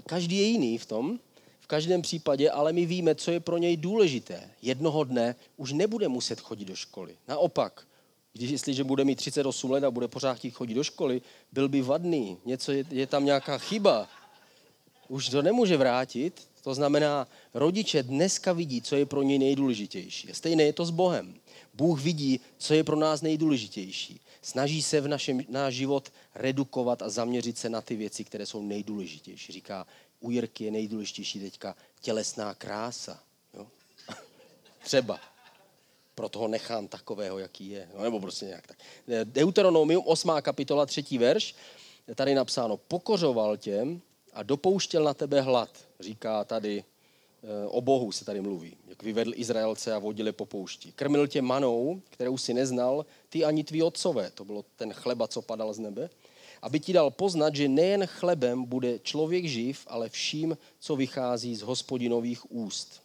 Každý 0.05 0.37
je 0.37 0.43
jiný 0.43 0.77
v 0.77 0.85
tom, 0.85 1.19
v 1.59 1.67
každém 1.67 2.01
případě, 2.01 2.51
ale 2.51 2.73
my 2.73 2.85
víme, 2.85 3.15
co 3.15 3.31
je 3.31 3.39
pro 3.39 3.57
něj 3.57 3.77
důležité. 3.77 4.51
Jednoho 4.61 5.03
dne 5.03 5.35
už 5.57 5.71
nebude 5.71 6.07
muset 6.07 6.39
chodit 6.39 6.65
do 6.65 6.75
školy. 6.75 7.17
Naopak, 7.27 7.87
když 8.35 8.51
jestliže 8.51 8.83
bude 8.83 9.03
mít 9.03 9.15
38 9.15 9.71
let 9.71 9.83
a 9.83 9.91
bude 9.91 10.07
pořád 10.07 10.33
chtít 10.33 10.51
chodit 10.51 10.73
do 10.73 10.83
školy, 10.83 11.21
byl 11.51 11.69
by 11.69 11.81
vadný, 11.81 12.37
něco 12.45 12.71
je, 12.71 12.85
je 12.89 13.07
tam 13.07 13.25
nějaká 13.25 13.57
chyba. 13.57 14.09
Už 15.07 15.29
to 15.29 15.41
nemůže 15.41 15.77
vrátit, 15.77 16.47
to 16.63 16.73
znamená, 16.73 17.27
rodiče 17.53 18.03
dneska 18.03 18.53
vidí, 18.53 18.81
co 18.81 18.95
je 18.95 19.05
pro 19.05 19.21
ně 19.21 19.39
nejdůležitější. 19.39 20.29
Stejné 20.31 20.63
je 20.63 20.73
to 20.73 20.85
s 20.85 20.89
Bohem. 20.89 21.35
Bůh 21.73 22.01
vidí, 22.01 22.39
co 22.57 22.73
je 22.73 22.83
pro 22.83 22.95
nás 22.95 23.21
nejdůležitější. 23.21 24.19
Snaží 24.41 24.81
se 24.81 25.01
v 25.01 25.07
našem, 25.07 25.41
náš 25.49 25.73
život 25.73 26.11
redukovat 26.35 27.01
a 27.01 27.09
zaměřit 27.09 27.57
se 27.57 27.69
na 27.69 27.81
ty 27.81 27.95
věci, 27.95 28.23
které 28.23 28.45
jsou 28.45 28.61
nejdůležitější. 28.61 29.53
Říká, 29.53 29.87
u 30.19 30.31
Jirky 30.31 30.63
je 30.63 30.71
nejdůležitější 30.71 31.39
teďka 31.39 31.75
tělesná 32.01 32.53
krása. 32.53 33.19
Jo? 33.53 33.67
Třeba. 34.83 35.34
Proto 36.15 36.39
ho 36.39 36.47
nechám 36.47 36.87
takového, 36.87 37.39
jaký 37.39 37.69
je. 37.69 37.89
No, 37.97 38.03
nebo 38.03 38.19
prostě 38.19 38.45
nějak 38.45 38.67
tak. 38.67 38.77
Deuteronomium, 39.23 40.03
8. 40.05 40.31
kapitola, 40.41 40.85
3. 40.85 41.17
verš, 41.17 41.55
je 42.07 42.15
tady 42.15 42.35
napsáno, 42.35 42.77
pokořoval 42.77 43.57
tě 43.57 43.87
a 44.33 44.43
dopouštěl 44.43 45.03
na 45.03 45.13
tebe 45.13 45.41
hlad. 45.41 45.69
Říká 45.99 46.43
tady, 46.43 46.83
eh, 47.43 47.67
o 47.67 47.81
Bohu 47.81 48.11
se 48.11 48.25
tady 48.25 48.41
mluví, 48.41 48.77
jak 48.87 49.03
vyvedl 49.03 49.31
Izraelce 49.35 49.93
a 49.93 49.99
vodili 49.99 50.31
po 50.31 50.45
poušti. 50.45 50.91
Krmil 50.91 51.27
tě 51.27 51.41
manou, 51.41 52.01
kterou 52.09 52.37
si 52.37 52.53
neznal, 52.53 53.05
ty 53.29 53.45
ani 53.45 53.63
tví 53.63 53.83
otcové. 53.83 54.31
To 54.31 54.45
bylo 54.45 54.65
ten 54.75 54.93
chleba, 54.93 55.27
co 55.27 55.41
padal 55.41 55.73
z 55.73 55.79
nebe 55.79 56.09
aby 56.65 56.79
ti 56.79 56.93
dal 56.93 57.11
poznat, 57.11 57.55
že 57.55 57.67
nejen 57.67 58.05
chlebem 58.05 58.65
bude 58.65 58.99
člověk 58.99 59.45
živ, 59.45 59.85
ale 59.87 60.09
vším, 60.09 60.57
co 60.79 60.95
vychází 60.95 61.55
z 61.55 61.61
hospodinových 61.61 62.51
úst. 62.51 63.04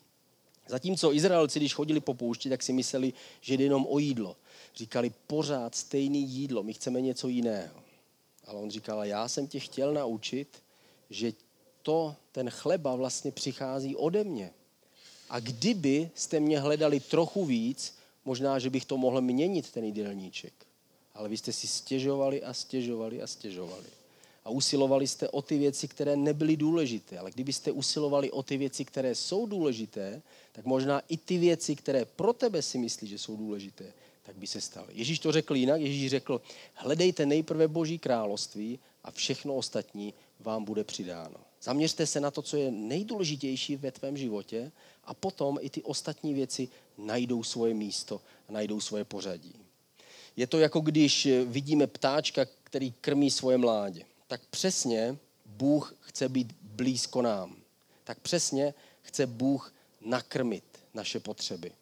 Zatímco 0.71 1.13
Izraelci, 1.13 1.59
když 1.59 1.75
chodili 1.75 2.01
po 2.01 2.15
poušti, 2.15 2.49
tak 2.49 2.63
si 2.63 2.73
mysleli, 2.73 3.13
že 3.41 3.55
jde 3.55 3.65
jenom 3.65 3.87
o 3.89 3.99
jídlo. 3.99 4.37
Říkali 4.77 5.13
pořád 5.27 5.75
stejný 5.75 6.23
jídlo, 6.23 6.63
my 6.63 6.73
chceme 6.73 7.01
něco 7.01 7.29
jiného. 7.29 7.83
Ale 8.47 8.61
on 8.61 8.71
říkal, 8.71 9.05
já 9.05 9.29
jsem 9.29 9.47
tě 9.47 9.61
chtěl 9.61 9.95
naučit, 9.95 10.49
že 11.11 11.33
to, 11.83 12.15
ten 12.33 12.51
chleba 12.51 12.95
vlastně 12.95 13.33
přichází 13.33 13.97
ode 13.97 14.25
mě. 14.25 14.51
A 15.31 15.41
kdyby 15.41 16.11
jste 16.15 16.41
mě 16.41 16.61
hledali 16.61 17.01
trochu 17.01 17.45
víc, 17.45 17.95
možná, 18.25 18.59
že 18.59 18.71
bych 18.71 18.85
to 18.85 18.97
mohl 18.97 19.21
měnit, 19.21 19.71
ten 19.71 19.85
jídelníček 19.85 20.53
ale 21.21 21.29
vy 21.29 21.37
jste 21.37 21.53
si 21.53 21.67
stěžovali 21.67 22.43
a 22.43 22.55
stěžovali 22.55 23.23
a 23.23 23.27
stěžovali. 23.27 23.87
Usilovali 24.51 25.07
jste 25.07 25.29
o 25.29 25.43
ty 25.43 25.59
věci, 25.59 25.89
které 25.89 26.17
nebyly 26.17 26.57
důležité. 26.57 27.19
Ale 27.19 27.31
kdybyste 27.31 27.73
usilovali 27.73 28.31
o 28.31 28.43
ty 28.43 28.57
věci, 28.57 28.85
které 28.85 29.15
jsou 29.15 29.47
důležité, 29.47 30.23
tak 30.53 30.65
možná 30.65 31.03
i 31.09 31.17
ty 31.17 31.39
věci, 31.39 31.77
které 31.77 32.05
pro 32.05 32.33
tebe 32.33 32.63
si 32.63 32.79
myslí, 32.79 33.09
že 33.09 33.19
jsou 33.19 33.37
důležité, 33.37 33.93
tak 34.23 34.37
by 34.37 34.47
se 34.47 34.61
staly. 34.61 34.89
Ježíš 34.93 35.19
to 35.19 35.33
řekl 35.33 35.57
jinak. 35.57 35.81
Ježíš 35.81 36.11
řekl, 36.11 36.41
hledejte 36.75 37.27
nejprve 37.27 37.69
Boží 37.69 37.99
království 37.99 38.79
a 39.05 39.11
všechno 39.11 39.55
ostatní 39.57 40.15
vám 40.41 40.65
bude 40.65 40.85
přidáno. 40.85 41.37
Zaměřte 41.63 42.07
se 42.07 42.21
na 42.21 42.31
to, 42.31 42.43
co 42.43 42.57
je 42.57 42.71
nejdůležitější 42.71 43.77
ve 43.77 43.91
tvém 43.91 44.17
životě 44.17 44.73
a 45.05 45.15
potom 45.15 45.59
i 45.61 45.71
ty 45.71 45.83
ostatní 45.83 46.35
věci 46.35 46.69
najdou 46.99 47.43
svoje 47.43 47.75
místo 47.75 48.21
a 48.49 48.53
najdou 48.53 48.81
svoje 48.81 49.05
pořadí. 49.05 49.55
Je 50.37 50.47
to 50.47 50.59
jako 50.59 50.81
když 50.81 51.29
vidíme 51.45 51.87
ptáčka, 51.87 52.47
který 52.65 52.93
krmí 53.01 53.31
svoje 53.31 53.59
mládě. 53.59 54.05
Tak 54.31 54.47
přesně 54.47 55.19
Bůh 55.47 55.95
chce 56.01 56.29
být 56.29 56.53
blízko 56.63 57.23
nám. 57.23 57.57
Tak 58.05 58.21
přesně 58.21 58.75
chce 59.03 59.27
Bůh 59.27 59.75
nakrmit 60.01 60.65
naše 60.95 61.21
potřeby. 61.21 61.73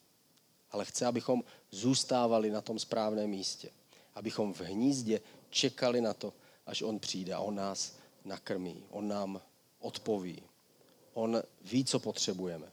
Ale 0.70 0.84
chce, 0.84 1.06
abychom 1.06 1.44
zůstávali 1.70 2.50
na 2.50 2.60
tom 2.60 2.78
správném 2.78 3.30
místě. 3.30 3.70
Abychom 4.14 4.54
v 4.54 4.60
hnízdě 4.60 5.20
čekali 5.50 6.00
na 6.00 6.14
to, 6.14 6.32
až 6.66 6.82
On 6.82 6.98
přijde 6.98 7.34
a 7.34 7.40
On 7.40 7.54
nás 7.54 7.96
nakrmí. 8.24 8.84
On 8.90 9.08
nám 9.08 9.40
odpoví. 9.80 10.42
On 11.14 11.42
ví, 11.60 11.84
co 11.84 12.00
potřebujeme. 12.00 12.72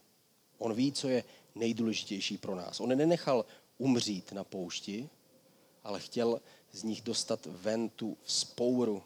On 0.58 0.74
ví, 0.74 0.92
co 0.92 1.08
je 1.08 1.24
nejdůležitější 1.54 2.38
pro 2.38 2.54
nás. 2.54 2.80
On 2.80 2.88
nenechal 2.88 3.44
umřít 3.78 4.32
na 4.32 4.44
poušti, 4.44 5.08
ale 5.84 6.00
chtěl 6.00 6.40
z 6.72 6.82
nich 6.82 7.02
dostat 7.02 7.46
ven 7.46 7.88
tu 7.88 8.16
spouru, 8.24 9.02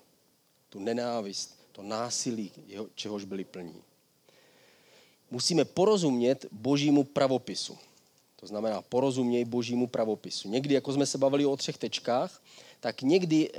tu 0.70 0.80
nenávist, 0.80 1.60
to 1.72 1.82
násilí, 1.82 2.52
jeho, 2.66 2.88
čehož 2.94 3.24
byli 3.24 3.44
plní. 3.44 3.82
Musíme 5.30 5.64
porozumět 5.64 6.46
božímu 6.52 7.04
pravopisu. 7.04 7.78
To 8.36 8.46
znamená, 8.46 8.82
porozuměj 8.82 9.44
božímu 9.44 9.86
pravopisu. 9.86 10.48
Někdy, 10.48 10.74
jako 10.74 10.92
jsme 10.92 11.06
se 11.06 11.18
bavili 11.18 11.46
o 11.46 11.56
třech 11.56 11.78
tečkách, 11.78 12.42
tak 12.80 13.02
někdy 13.02 13.50
e, 13.50 13.58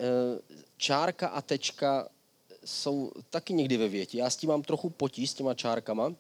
čárka 0.78 1.28
a 1.28 1.42
tečka 1.42 2.10
jsou 2.66 3.12
taky 3.30 3.54
někdy 3.54 3.78
ve 3.78 3.90
větě. 3.90 4.18
Já 4.18 4.30
s 4.30 4.38
tím 4.38 4.50
mám 4.50 4.62
trochu 4.62 4.90
potíž 4.90 5.30
s 5.30 5.34
těma 5.34 5.54
čárkama 5.54 6.14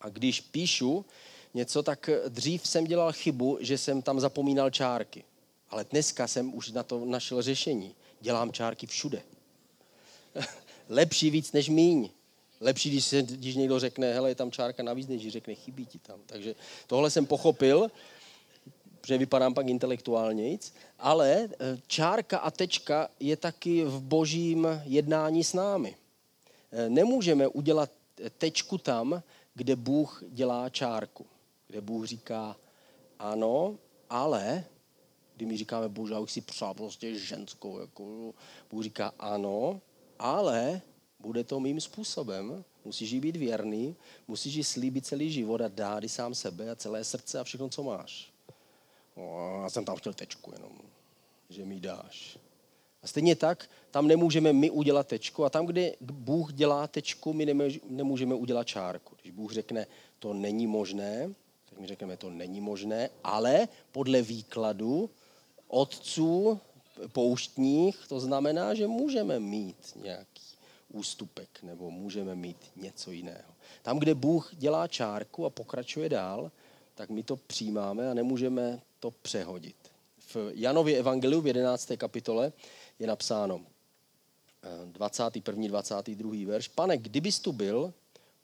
a 0.00 0.08
když 0.08 0.40
píšu 0.40 1.04
něco, 1.54 1.82
tak 1.82 2.10
dřív 2.28 2.66
jsem 2.66 2.84
dělal 2.84 3.12
chybu, 3.12 3.58
že 3.60 3.78
jsem 3.78 4.02
tam 4.02 4.20
zapomínal 4.20 4.70
čárky. 4.70 5.24
Ale 5.70 5.84
dneska 5.90 6.26
jsem 6.26 6.54
už 6.54 6.70
na 6.70 6.82
to 6.82 7.04
našel 7.04 7.42
řešení. 7.42 7.94
Dělám 8.20 8.52
čárky 8.52 8.86
všude. 8.86 9.22
Lepší 10.88 11.30
víc 11.30 11.52
než 11.52 11.68
míň. 11.68 12.08
Lepší, 12.60 12.90
když, 12.90 13.04
se, 13.04 13.22
když 13.22 13.54
někdo 13.56 13.78
řekne, 13.78 14.14
hele, 14.14 14.30
je 14.30 14.34
tam 14.34 14.50
čárka 14.50 14.82
navíc, 14.82 15.08
než 15.08 15.28
řekne, 15.28 15.54
chybí 15.54 15.86
ti 15.86 15.98
tam. 15.98 16.20
Takže 16.26 16.54
tohle 16.86 17.10
jsem 17.10 17.26
pochopil, 17.26 17.90
že 19.06 19.18
vypadám 19.18 19.54
pak 19.54 19.66
intelektuálnějc, 19.66 20.72
ale 20.98 21.32
e, 21.32 21.48
čárka 21.86 22.38
a 22.38 22.50
tečka 22.50 23.08
je 23.20 23.36
taky 23.36 23.84
v 23.84 24.00
božím 24.00 24.68
jednání 24.84 25.44
s 25.44 25.52
námi. 25.52 25.96
E, 26.72 26.88
nemůžeme 26.88 27.48
udělat 27.48 27.90
tečku 28.38 28.78
tam, 28.78 29.22
kde 29.54 29.76
Bůh 29.76 30.22
dělá 30.28 30.68
čárku. 30.68 31.26
Kde 31.68 31.80
Bůh 31.80 32.06
říká, 32.06 32.56
ano, 33.18 33.78
ale 34.10 34.64
kdy 35.36 35.46
my 35.46 35.56
říkáme, 35.56 35.88
bože, 35.88 36.14
já 36.14 36.20
bych 36.20 36.30
si 36.30 36.40
přál 36.40 36.74
prostě 36.74 37.14
ženskou. 37.14 37.78
Jako, 37.78 38.34
Bůh 38.70 38.82
říká, 38.82 39.12
ano, 39.18 39.80
ale 40.18 40.80
bude 41.20 41.44
to 41.44 41.60
mým 41.60 41.80
způsobem. 41.80 42.64
Musíš 42.84 43.10
jí 43.10 43.20
být 43.20 43.36
věrný, 43.36 43.96
musíš 44.28 44.54
jí 44.54 44.64
slíbit 44.64 45.06
celý 45.06 45.32
život 45.32 45.60
a 45.60 45.68
dát 45.68 46.04
sám 46.06 46.34
sebe 46.34 46.70
a 46.70 46.76
celé 46.76 47.04
srdce 47.04 47.40
a 47.40 47.44
všechno, 47.44 47.68
co 47.68 47.82
máš. 47.82 48.32
No, 49.16 49.60
já 49.62 49.70
jsem 49.70 49.84
tam 49.84 49.96
chtěl 49.96 50.14
tečku 50.14 50.52
jenom, 50.54 50.72
že 51.48 51.64
mi 51.64 51.80
dáš. 51.80 52.38
A 53.02 53.06
stejně 53.06 53.36
tak, 53.36 53.70
tam 53.90 54.06
nemůžeme 54.06 54.52
my 54.52 54.70
udělat 54.70 55.06
tečku 55.06 55.44
a 55.44 55.50
tam, 55.50 55.66
kde 55.66 55.92
Bůh 56.00 56.52
dělá 56.52 56.86
tečku, 56.86 57.32
my 57.32 57.54
nemůžeme 57.88 58.34
udělat 58.34 58.66
čárku. 58.66 59.14
Když 59.22 59.32
Bůh 59.32 59.52
řekne, 59.52 59.86
to 60.18 60.34
není 60.34 60.66
možné, 60.66 61.34
tak 61.70 61.78
my 61.78 61.86
řekneme, 61.86 62.16
to 62.16 62.30
není 62.30 62.60
možné, 62.60 63.10
ale 63.24 63.68
podle 63.92 64.22
výkladu 64.22 65.10
otců 65.68 66.60
pouštních, 67.12 67.98
to 68.08 68.20
znamená, 68.20 68.74
že 68.74 68.86
můžeme 68.86 69.40
mít 69.40 69.96
nějaký 69.96 70.42
ústupek 70.92 71.62
nebo 71.62 71.90
můžeme 71.90 72.34
mít 72.34 72.56
něco 72.76 73.10
jiného. 73.10 73.54
Tam, 73.82 73.98
kde 73.98 74.14
Bůh 74.14 74.50
dělá 74.52 74.88
čárku 74.88 75.46
a 75.46 75.50
pokračuje 75.50 76.08
dál, 76.08 76.50
tak 76.94 77.10
my 77.10 77.22
to 77.22 77.36
přijímáme 77.36 78.10
a 78.10 78.14
nemůžeme 78.14 78.80
to 79.00 79.10
přehodit. 79.10 79.76
V 80.34 80.36
Janově 80.54 80.98
evangeliu 80.98 81.40
v 81.40 81.46
11. 81.46 81.92
kapitole 81.96 82.52
je 82.98 83.06
napsáno 83.06 83.60
21. 84.92 85.64
Eh, 85.64 85.68
22. 85.68 86.46
verš. 86.46 86.68
Pane, 86.68 86.98
kdybys 86.98 87.40
tu 87.40 87.52
byl, 87.52 87.92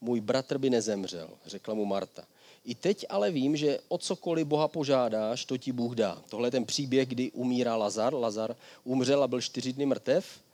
můj 0.01 0.21
bratr 0.21 0.59
by 0.59 0.71
nezemřel, 0.71 1.31
řekla 1.47 1.75
mu 1.75 1.85
Marta. 1.85 2.25
I 2.65 2.75
teď 2.75 3.07
ale 3.09 3.31
vím, 3.31 3.57
že 3.57 3.79
o 3.89 3.99
cokoliv 3.99 4.47
Boha 4.47 4.69
požádáš, 4.69 5.45
to 5.45 5.57
ti 5.57 5.73
Bůh 5.73 5.95
dá. 5.95 6.23
Tohle 6.29 6.47
je 6.47 6.51
ten 6.51 6.65
příběh, 6.65 7.09
kdy 7.09 7.31
umírá 7.31 7.77
Lazar. 7.77 8.15
Lazar 8.15 8.57
umřel 8.85 9.23
a 9.23 9.29
byl 9.29 9.41
čtyři 9.41 9.73
dny 9.73 9.87
mrtev. 9.87 10.45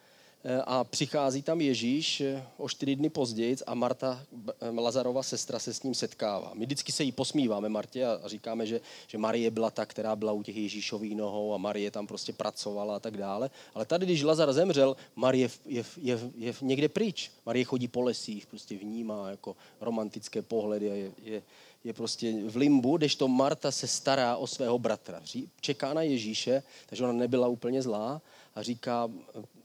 Eh, 0.44 0.62
a 0.66 0.84
přichází 0.84 1.42
tam 1.42 1.60
Ježíš 1.60 2.20
eh, 2.20 2.42
o 2.56 2.68
čtyři 2.68 2.96
dny 2.96 3.10
později 3.10 3.56
a 3.66 3.74
Marta, 3.74 4.24
eh, 4.60 4.70
Lazarova 4.70 5.22
sestra, 5.22 5.58
se 5.58 5.74
s 5.74 5.82
ním 5.82 5.94
setkává. 5.94 6.52
My 6.54 6.66
vždycky 6.66 6.92
se 6.92 7.04
jí 7.04 7.12
posmíváme 7.12 7.68
Martě 7.68 8.06
a 8.06 8.20
říkáme, 8.24 8.66
že, 8.66 8.80
že 9.06 9.18
Marie 9.18 9.50
byla 9.50 9.70
ta, 9.70 9.86
která 9.86 10.16
byla 10.16 10.32
u 10.32 10.42
těch 10.42 10.56
Ježíšových 10.56 11.16
nohou 11.16 11.54
a 11.54 11.58
Marie 11.58 11.90
tam 11.90 12.06
prostě 12.06 12.32
pracovala 12.32 12.96
a 12.96 13.00
tak 13.00 13.16
dále. 13.16 13.50
Ale 13.74 13.84
tady, 13.84 14.06
když 14.06 14.22
Lazar 14.22 14.52
zemřel, 14.52 14.96
Marie 15.16 15.48
je, 15.66 15.76
je, 15.76 15.84
je, 16.02 16.30
je 16.36 16.54
někde 16.60 16.88
pryč. 16.88 17.30
Marie 17.46 17.64
chodí 17.64 17.88
po 17.88 18.00
lesích, 18.00 18.46
prostě 18.46 18.78
vnímá 18.78 19.30
jako 19.30 19.56
romantické 19.80 20.42
pohledy 20.42 20.90
a 20.90 20.94
je, 20.94 21.12
je, 21.22 21.42
je 21.84 21.92
prostě 21.92 22.32
v 22.48 22.56
limbu, 22.56 22.98
to 23.16 23.28
Marta 23.28 23.70
se 23.70 23.86
stará 23.86 24.36
o 24.36 24.46
svého 24.46 24.78
bratra. 24.78 25.22
Čeká 25.60 25.94
na 25.94 26.02
Ježíše, 26.02 26.62
takže 26.86 27.04
ona 27.04 27.12
nebyla 27.12 27.48
úplně 27.48 27.82
zlá 27.82 28.22
a 28.54 28.62
říká, 28.62 29.08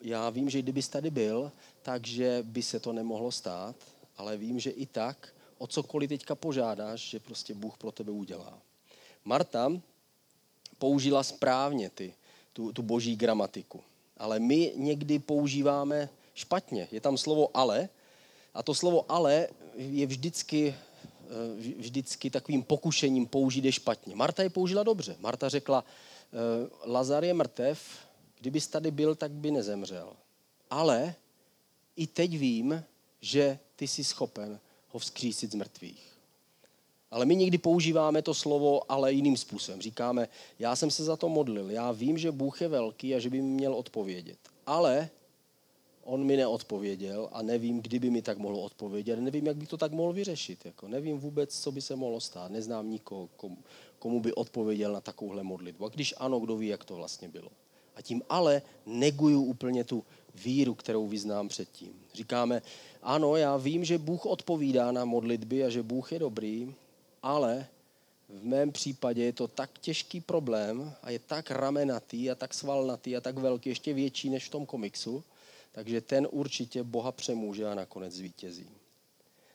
já 0.01 0.29
vím, 0.29 0.49
že 0.49 0.61
kdybys 0.61 0.87
tady 0.87 1.09
byl, 1.09 1.51
takže 1.81 2.39
by 2.43 2.63
se 2.63 2.79
to 2.79 2.93
nemohlo 2.93 3.31
stát, 3.31 3.75
ale 4.17 4.37
vím, 4.37 4.59
že 4.59 4.69
i 4.69 4.85
tak, 4.85 5.33
o 5.57 5.67
cokoliv 5.67 6.09
teďka 6.09 6.35
požádáš, 6.35 7.09
že 7.09 7.19
prostě 7.19 7.53
Bůh 7.53 7.77
pro 7.77 7.91
tebe 7.91 8.11
udělá. 8.11 8.59
Marta 9.25 9.71
použila 10.77 11.23
správně 11.23 11.89
ty, 11.89 12.13
tu, 12.53 12.73
tu 12.73 12.81
boží 12.81 13.15
gramatiku, 13.15 13.81
ale 14.17 14.39
my 14.39 14.73
někdy 14.75 15.19
používáme 15.19 16.09
špatně. 16.33 16.87
Je 16.91 17.01
tam 17.01 17.17
slovo 17.17 17.49
ale 17.53 17.89
a 18.53 18.63
to 18.63 18.73
slovo 18.73 19.05
ale 19.11 19.47
je 19.75 20.07
vždycky 20.07 20.75
vždycky 21.77 22.29
takovým 22.29 22.63
pokušením 22.63 23.27
použít 23.27 23.65
je 23.65 23.71
špatně. 23.71 24.15
Marta 24.15 24.43
je 24.43 24.49
použila 24.49 24.83
dobře. 24.83 25.15
Marta 25.19 25.49
řekla, 25.49 25.83
eh, 25.85 26.69
Lazar 26.85 27.23
je 27.23 27.33
mrtev, 27.33 27.79
kdybys 28.39 28.67
tady 28.67 28.91
byl, 28.91 29.15
tak 29.15 29.31
by 29.31 29.51
nezemřel. 29.51 30.13
Ale 30.69 31.15
i 31.95 32.07
teď 32.07 32.37
vím, 32.37 32.83
že 33.21 33.59
ty 33.75 33.87
jsi 33.87 34.03
schopen 34.03 34.59
ho 34.89 34.99
vzkřísit 34.99 35.51
z 35.51 35.55
mrtvých. 35.55 36.11
Ale 37.11 37.25
my 37.25 37.35
někdy 37.35 37.57
používáme 37.57 38.21
to 38.21 38.33
slovo 38.33 38.91
ale 38.91 39.13
jiným 39.13 39.37
způsobem. 39.37 39.81
Říkáme, 39.81 40.27
já 40.59 40.75
jsem 40.75 40.91
se 40.91 41.03
za 41.03 41.17
to 41.17 41.29
modlil, 41.29 41.71
já 41.71 41.91
vím, 41.91 42.17
že 42.17 42.31
Bůh 42.31 42.61
je 42.61 42.67
velký 42.67 43.15
a 43.15 43.19
že 43.19 43.29
by 43.29 43.41
mi 43.41 43.49
měl 43.49 43.73
odpovědět. 43.73 44.37
Ale 44.65 45.09
on 46.05 46.23
mi 46.23 46.37
neodpověděl 46.37 47.29
a 47.31 47.41
nevím, 47.41 47.81
kdyby 47.81 48.09
mi 48.09 48.21
tak 48.21 48.37
mohl 48.37 48.55
odpovědět, 48.55 49.19
nevím, 49.19 49.45
jak 49.45 49.57
by 49.57 49.65
to 49.65 49.77
tak 49.77 49.91
mohl 49.91 50.13
vyřešit. 50.13 50.65
Jako 50.65 50.87
nevím 50.87 51.19
vůbec, 51.19 51.61
co 51.61 51.71
by 51.71 51.81
se 51.81 51.95
mohlo 51.95 52.19
stát, 52.19 52.51
neznám 52.51 52.89
nikoho, 52.89 53.29
komu, 53.37 53.57
komu 53.99 54.19
by 54.19 54.33
odpověděl 54.33 54.93
na 54.93 55.01
takovouhle 55.01 55.43
modlitbu. 55.43 55.85
A 55.85 55.89
když 55.89 56.13
ano, 56.17 56.39
kdo 56.39 56.57
ví, 56.57 56.67
jak 56.67 56.85
to 56.85 56.95
vlastně 56.95 57.27
bylo. 57.27 57.49
A 57.95 58.01
tím 58.01 58.21
ale 58.29 58.61
neguju 58.85 59.43
úplně 59.43 59.83
tu 59.83 60.03
víru, 60.35 60.75
kterou 60.75 61.07
vyznám 61.07 61.47
předtím. 61.47 61.93
Říkáme, 62.13 62.61
ano, 63.03 63.35
já 63.35 63.57
vím, 63.57 63.85
že 63.85 63.97
Bůh 63.97 64.25
odpovídá 64.25 64.91
na 64.91 65.05
modlitby 65.05 65.63
a 65.63 65.69
že 65.69 65.83
Bůh 65.83 66.11
je 66.11 66.19
dobrý, 66.19 66.75
ale 67.23 67.67
v 68.29 68.45
mém 68.45 68.71
případě 68.71 69.23
je 69.23 69.33
to 69.33 69.47
tak 69.47 69.79
těžký 69.79 70.21
problém 70.21 70.93
a 71.03 71.09
je 71.09 71.19
tak 71.19 71.51
ramenatý 71.51 72.31
a 72.31 72.35
tak 72.35 72.53
svalnatý 72.53 73.17
a 73.17 73.21
tak 73.21 73.37
velký, 73.37 73.69
ještě 73.69 73.93
větší 73.93 74.29
než 74.29 74.45
v 74.45 74.51
tom 74.51 74.65
komiksu, 74.65 75.23
takže 75.75 76.01
ten 76.01 76.27
určitě 76.31 76.83
Boha 76.83 77.11
přemůže 77.11 77.67
a 77.67 77.75
nakonec 77.75 78.13
zvítězí. 78.13 78.67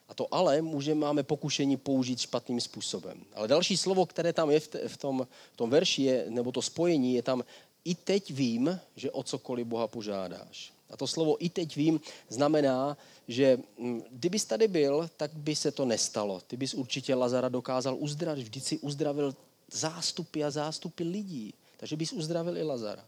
A 0.09 0.15
to 0.15 0.35
ale 0.35 0.63
může, 0.63 0.95
máme 0.95 1.23
pokušení 1.23 1.77
použít 1.77 2.21
špatným 2.21 2.61
způsobem. 2.61 3.25
Ale 3.35 3.49
další 3.49 3.77
slovo, 3.77 4.07
které 4.07 4.33
tam 4.33 4.51
je 4.51 4.61
v, 4.61 4.69
v, 4.87 4.97
tom, 4.97 5.29
v 5.53 5.57
tom 5.57 5.71
verši, 5.71 6.03
je, 6.03 6.27
nebo 6.29 6.53
to 6.53 6.63
spojení, 6.63 7.15
je 7.15 7.23
tam 7.23 7.45
i 7.85 7.95
teď 7.95 8.31
vím, 8.31 8.81
že 8.97 9.11
o 9.11 9.23
cokoliv 9.23 9.67
Boha 9.67 9.87
požádáš. 9.87 10.73
A 10.91 10.97
to 10.97 11.07
slovo 11.07 11.37
i 11.41 11.49
teď 11.49 11.77
vím 11.77 12.01
znamená, 12.29 12.97
že 13.29 13.59
mm, 13.79 14.03
kdybys 14.11 14.45
tady 14.45 14.69
byl, 14.69 15.11
tak 15.17 15.35
by 15.35 15.57
se 15.57 15.73
to 15.73 15.85
nestalo. 15.85 16.41
Ty 16.41 16.57
bys 16.57 16.75
určitě 16.75 17.15
Lazara 17.15 17.49
dokázal 17.49 17.97
uzdravit. 17.99 18.43
Vždyť 18.43 18.65
si 18.65 18.79
uzdravil 18.79 19.37
zástupy 19.73 20.45
a 20.45 20.51
zástupy 20.51 21.05
lidí. 21.05 21.55
Takže 21.77 21.97
bys 21.97 22.13
uzdravil 22.13 22.57
i 22.57 22.63
Lazara. 22.63 23.05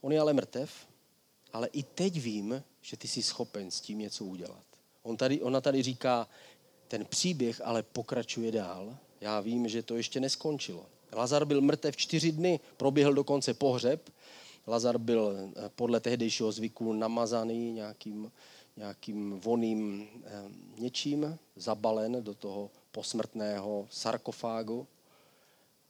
On 0.00 0.12
je 0.12 0.20
ale 0.20 0.32
mrtev 0.32 0.70
ale 1.52 1.68
i 1.72 1.82
teď 1.82 2.20
vím, 2.20 2.62
že 2.82 2.96
ty 2.96 3.08
jsi 3.08 3.22
schopen 3.22 3.70
s 3.70 3.80
tím 3.80 3.98
něco 3.98 4.24
udělat. 4.24 4.62
On 5.02 5.16
tady, 5.16 5.42
ona 5.42 5.60
tady 5.60 5.82
říká, 5.82 6.28
ten 6.88 7.04
příběh 7.04 7.60
ale 7.64 7.82
pokračuje 7.82 8.52
dál. 8.52 8.96
Já 9.20 9.40
vím, 9.40 9.68
že 9.68 9.82
to 9.82 9.96
ještě 9.96 10.20
neskončilo. 10.20 10.86
Lazar 11.12 11.44
byl 11.44 11.60
mrtev 11.60 11.96
čtyři 11.96 12.32
dny, 12.32 12.60
proběhl 12.76 13.14
dokonce 13.14 13.54
pohřeb. 13.54 14.10
Lazar 14.66 14.98
byl 14.98 15.36
eh, 15.36 15.68
podle 15.68 16.00
tehdejšího 16.00 16.52
zvyku 16.52 16.92
namazaný 16.92 17.72
nějakým, 17.72 18.32
nějakým 18.76 19.40
voným 19.40 20.08
eh, 20.24 20.30
něčím, 20.78 21.38
zabalen 21.56 22.24
do 22.24 22.34
toho 22.34 22.70
posmrtného 22.92 23.86
sarkofágu. 23.90 24.86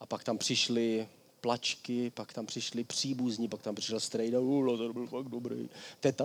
A 0.01 0.07
pak 0.07 0.25
tam 0.25 0.39
přišli 0.39 1.09
plačky, 1.41 2.11
pak 2.11 2.33
tam 2.33 2.47
přišli 2.47 2.85
příbuzní, 2.85 3.49
pak 3.49 3.63
tam 3.63 3.75
přišel 3.75 4.01
strejda, 4.01 4.39
Lazar 4.41 4.93
byl 4.93 5.07
fakt 5.07 5.29
dobrý, 5.29 5.69
teta, 6.01 6.25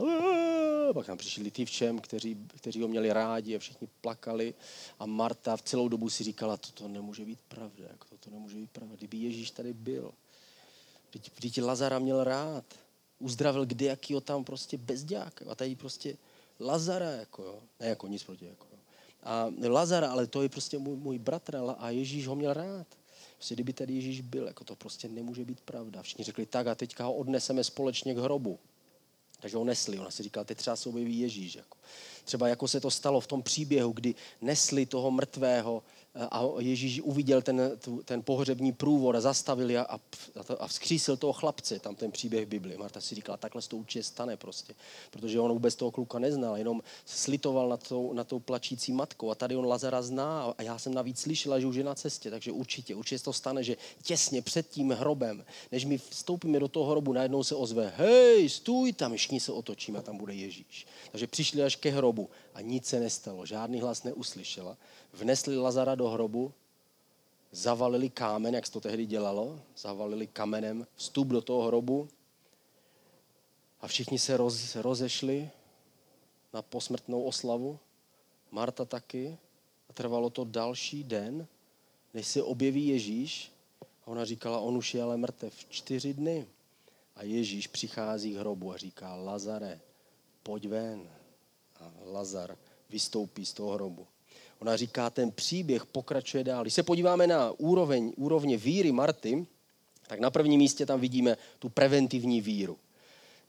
pak 0.94 1.06
tam 1.06 1.18
přišli 1.18 1.52
ty 1.52 1.66
všem, 1.66 2.00
kteří, 2.00 2.38
kteří 2.56 2.82
ho 2.82 2.88
měli 2.88 3.14
rádi 3.14 3.56
a 3.56 3.60
všichni 3.60 3.88
plakali 4.02 4.54
a 5.00 5.06
Marta 5.06 5.58
v 5.58 5.62
celou 5.62 5.88
dobu 5.88 6.10
si 6.10 6.24
říkala, 6.24 6.58
toto 6.58 6.88
nemůže 6.88 7.26
být 7.26 7.40
pravda, 7.48 7.86
jako 7.92 8.08
toto 8.10 8.30
nemůže 8.30 8.56
být 8.56 8.72
pravda, 8.72 8.96
kdyby 8.96 9.18
Ježíš 9.18 9.52
tady 9.52 9.74
byl. 9.74 10.12
Vždyť 11.36 11.62
Lazara 11.62 12.00
měl 12.00 12.24
rád, 12.24 12.66
uzdravil 13.20 13.66
kde 13.66 13.86
jakýho 13.86 14.22
tam 14.22 14.44
prostě 14.44 14.78
bezďák 14.78 15.42
a 15.50 15.56
tady 15.56 15.76
prostě 15.76 16.18
Lazara, 16.60 17.10
jako 17.10 17.44
jo. 17.44 17.60
ne 17.80 17.88
jako 17.88 18.08
nic 18.08 18.24
proti, 18.24 18.46
jako 18.46 18.68
jo. 18.72 18.78
A 19.24 19.52
Lazara, 19.68 20.12
ale 20.12 20.28
to 20.28 20.42
je 20.42 20.50
prostě 20.50 20.78
můj, 20.78 20.96
můj 20.96 21.20
bratr 21.20 21.62
a 21.78 21.90
Ježíš 21.90 22.28
ho 22.28 22.36
měl 22.36 22.54
rád. 22.54 22.88
Prostě 23.44 23.56
kdyby 23.56 23.74
tady 23.74 23.94
Ježíš 23.94 24.22
byl, 24.22 24.48
jako 24.48 24.64
to 24.64 24.76
prostě 24.76 25.08
nemůže 25.08 25.46
být 25.46 25.62
pravda. 25.62 26.02
Všichni 26.02 26.24
řekli, 26.24 26.46
tak 26.46 26.68
a 26.68 26.76
teďka 26.76 27.06
ho 27.06 27.14
odneseme 27.14 27.64
společně 27.64 28.14
k 28.14 28.18
hrobu. 28.18 28.60
Takže 29.40 29.58
ho 29.58 29.64
nesli. 29.64 30.00
Ona 30.00 30.12
si 30.12 30.24
říkala, 30.24 30.44
teď 30.44 30.58
třeba 30.58 30.76
se 30.76 30.90
objeví 30.90 31.20
Ježíš. 31.20 31.56
Jako. 31.56 31.78
Třeba 32.24 32.48
jako 32.48 32.68
se 32.68 32.80
to 32.80 32.92
stalo 32.92 33.20
v 33.20 33.28
tom 33.28 33.44
příběhu, 33.44 33.92
kdy 33.92 34.16
nesli 34.42 34.86
toho 34.86 35.12
mrtvého 35.12 35.84
a 36.16 36.44
Ježíš 36.60 37.02
uviděl 37.02 37.42
ten, 37.42 37.72
ten 38.06 38.24
pohřební 38.24 38.72
průvod 38.72 39.16
a 39.16 39.22
zastavil 39.22 39.70
je 39.70 39.86
a, 39.86 40.00
a 40.60 40.68
vzkřísil 40.68 41.18
toho 41.18 41.34
chlapce, 41.34 41.80
tam 41.80 41.96
ten 41.96 42.12
příběh 42.12 42.46
Bibli. 42.46 42.78
Marta 42.78 43.02
si 43.02 43.16
říkala, 43.16 43.38
takhle 43.38 43.62
se 43.62 43.70
to 43.70 43.78
určitě 43.78 44.04
stane 44.04 44.38
prostě, 44.38 44.74
protože 45.12 45.40
on 45.40 45.52
vůbec 45.52 45.76
toho 45.76 45.92
kluka 45.92 46.20
neznal, 46.20 46.58
jenom 46.58 46.82
slitoval 47.06 47.70
na 47.70 47.78
tou, 47.78 48.14
na 48.14 48.24
tou 48.24 48.40
plačící 48.40 48.92
matkou. 48.92 49.32
A 49.32 49.36
tady 49.36 49.56
on 49.56 49.66
Lazara 49.66 50.02
zná 50.02 50.54
a 50.58 50.62
já 50.62 50.80
jsem 50.80 50.94
navíc 50.94 51.20
slyšela, 51.20 51.60
že 51.60 51.68
už 51.68 51.76
je 51.76 51.84
na 51.84 51.96
cestě, 51.96 52.32
takže 52.32 52.52
určitě, 52.52 52.96
určitě 52.96 53.20
se 53.20 53.26
to 53.26 53.34
stane, 53.34 53.64
že 53.64 53.78
těsně 54.04 54.42
před 54.42 54.70
tím 54.70 54.90
hrobem, 54.90 55.46
než 55.72 55.86
my 55.86 55.98
vstoupíme 55.98 56.60
do 56.60 56.68
toho 56.68 56.92
hrobu, 56.92 57.14
najednou 57.14 57.44
se 57.44 57.56
ozve, 57.56 57.94
hej, 57.98 58.50
stůj 58.50 58.94
tam, 58.94 59.16
všichni 59.16 59.40
se 59.40 59.52
otočíme 59.52 60.00
a 60.00 60.02
tam 60.02 60.18
bude 60.18 60.34
Ježíš. 60.34 60.88
Takže 61.12 61.28
přišli 61.28 61.64
až 61.64 61.76
ke 61.76 61.90
hrobu 61.90 62.30
a 62.54 62.62
nic 62.62 62.86
se 62.86 63.00
nestalo, 63.00 63.46
žádný 63.46 63.82
hlas 63.82 64.04
neuslyšela 64.04 64.78
vnesli 65.14 65.58
Lazara 65.58 65.96
do 65.96 66.10
hrobu, 66.10 66.54
zavalili 67.52 68.10
kámen, 68.10 68.56
jak 68.56 68.66
se 68.66 68.72
to 68.72 68.82
tehdy 68.82 69.06
dělalo, 69.06 69.62
zavalili 69.78 70.28
kamenem 70.28 70.88
vstup 70.96 71.28
do 71.28 71.42
toho 71.42 71.68
hrobu 71.68 72.10
a 73.82 73.88
všichni 73.88 74.20
se 74.20 74.38
roz, 74.38 74.76
rozešli 74.76 75.50
na 76.54 76.62
posmrtnou 76.62 77.24
oslavu. 77.24 77.80
Marta 78.52 78.86
taky. 78.86 79.38
A 79.90 79.94
trvalo 79.94 80.30
to 80.30 80.44
další 80.44 81.04
den, 81.04 81.48
než 82.14 82.28
se 82.28 82.44
objeví 82.44 82.88
Ježíš. 82.88 83.52
A 83.82 84.08
ona 84.08 84.26
říkala, 84.26 84.60
on 84.60 84.78
už 84.78 84.94
je 84.94 85.04
ale 85.04 85.18
mrtev 85.18 85.66
čtyři 85.70 86.14
dny. 86.14 86.48
A 87.16 87.24
Ježíš 87.24 87.68
přichází 87.68 88.34
k 88.34 88.38
hrobu 88.38 88.74
a 88.74 88.78
říká, 88.78 89.16
Lazare, 89.16 89.80
pojď 90.44 90.68
ven. 90.68 91.10
A 91.84 92.12
Lazar 92.12 92.58
vystoupí 92.90 93.46
z 93.46 93.54
toho 93.54 93.74
hrobu. 93.74 94.08
Ona 94.60 94.78
říká, 94.78 95.10
ten 95.10 95.32
příběh 95.32 95.86
pokračuje 95.86 96.44
dál. 96.44 96.62
Když 96.62 96.74
se 96.74 96.84
podíváme 96.84 97.28
na 97.28 97.52
úroveň, 97.58 98.14
úrovně 98.16 98.58
víry 98.58 98.92
Marty, 98.92 99.46
tak 100.08 100.20
na 100.20 100.32
prvním 100.32 100.60
místě 100.60 100.86
tam 100.86 101.00
vidíme 101.00 101.38
tu 101.60 101.70
preventivní 101.70 102.42
víru. 102.42 102.78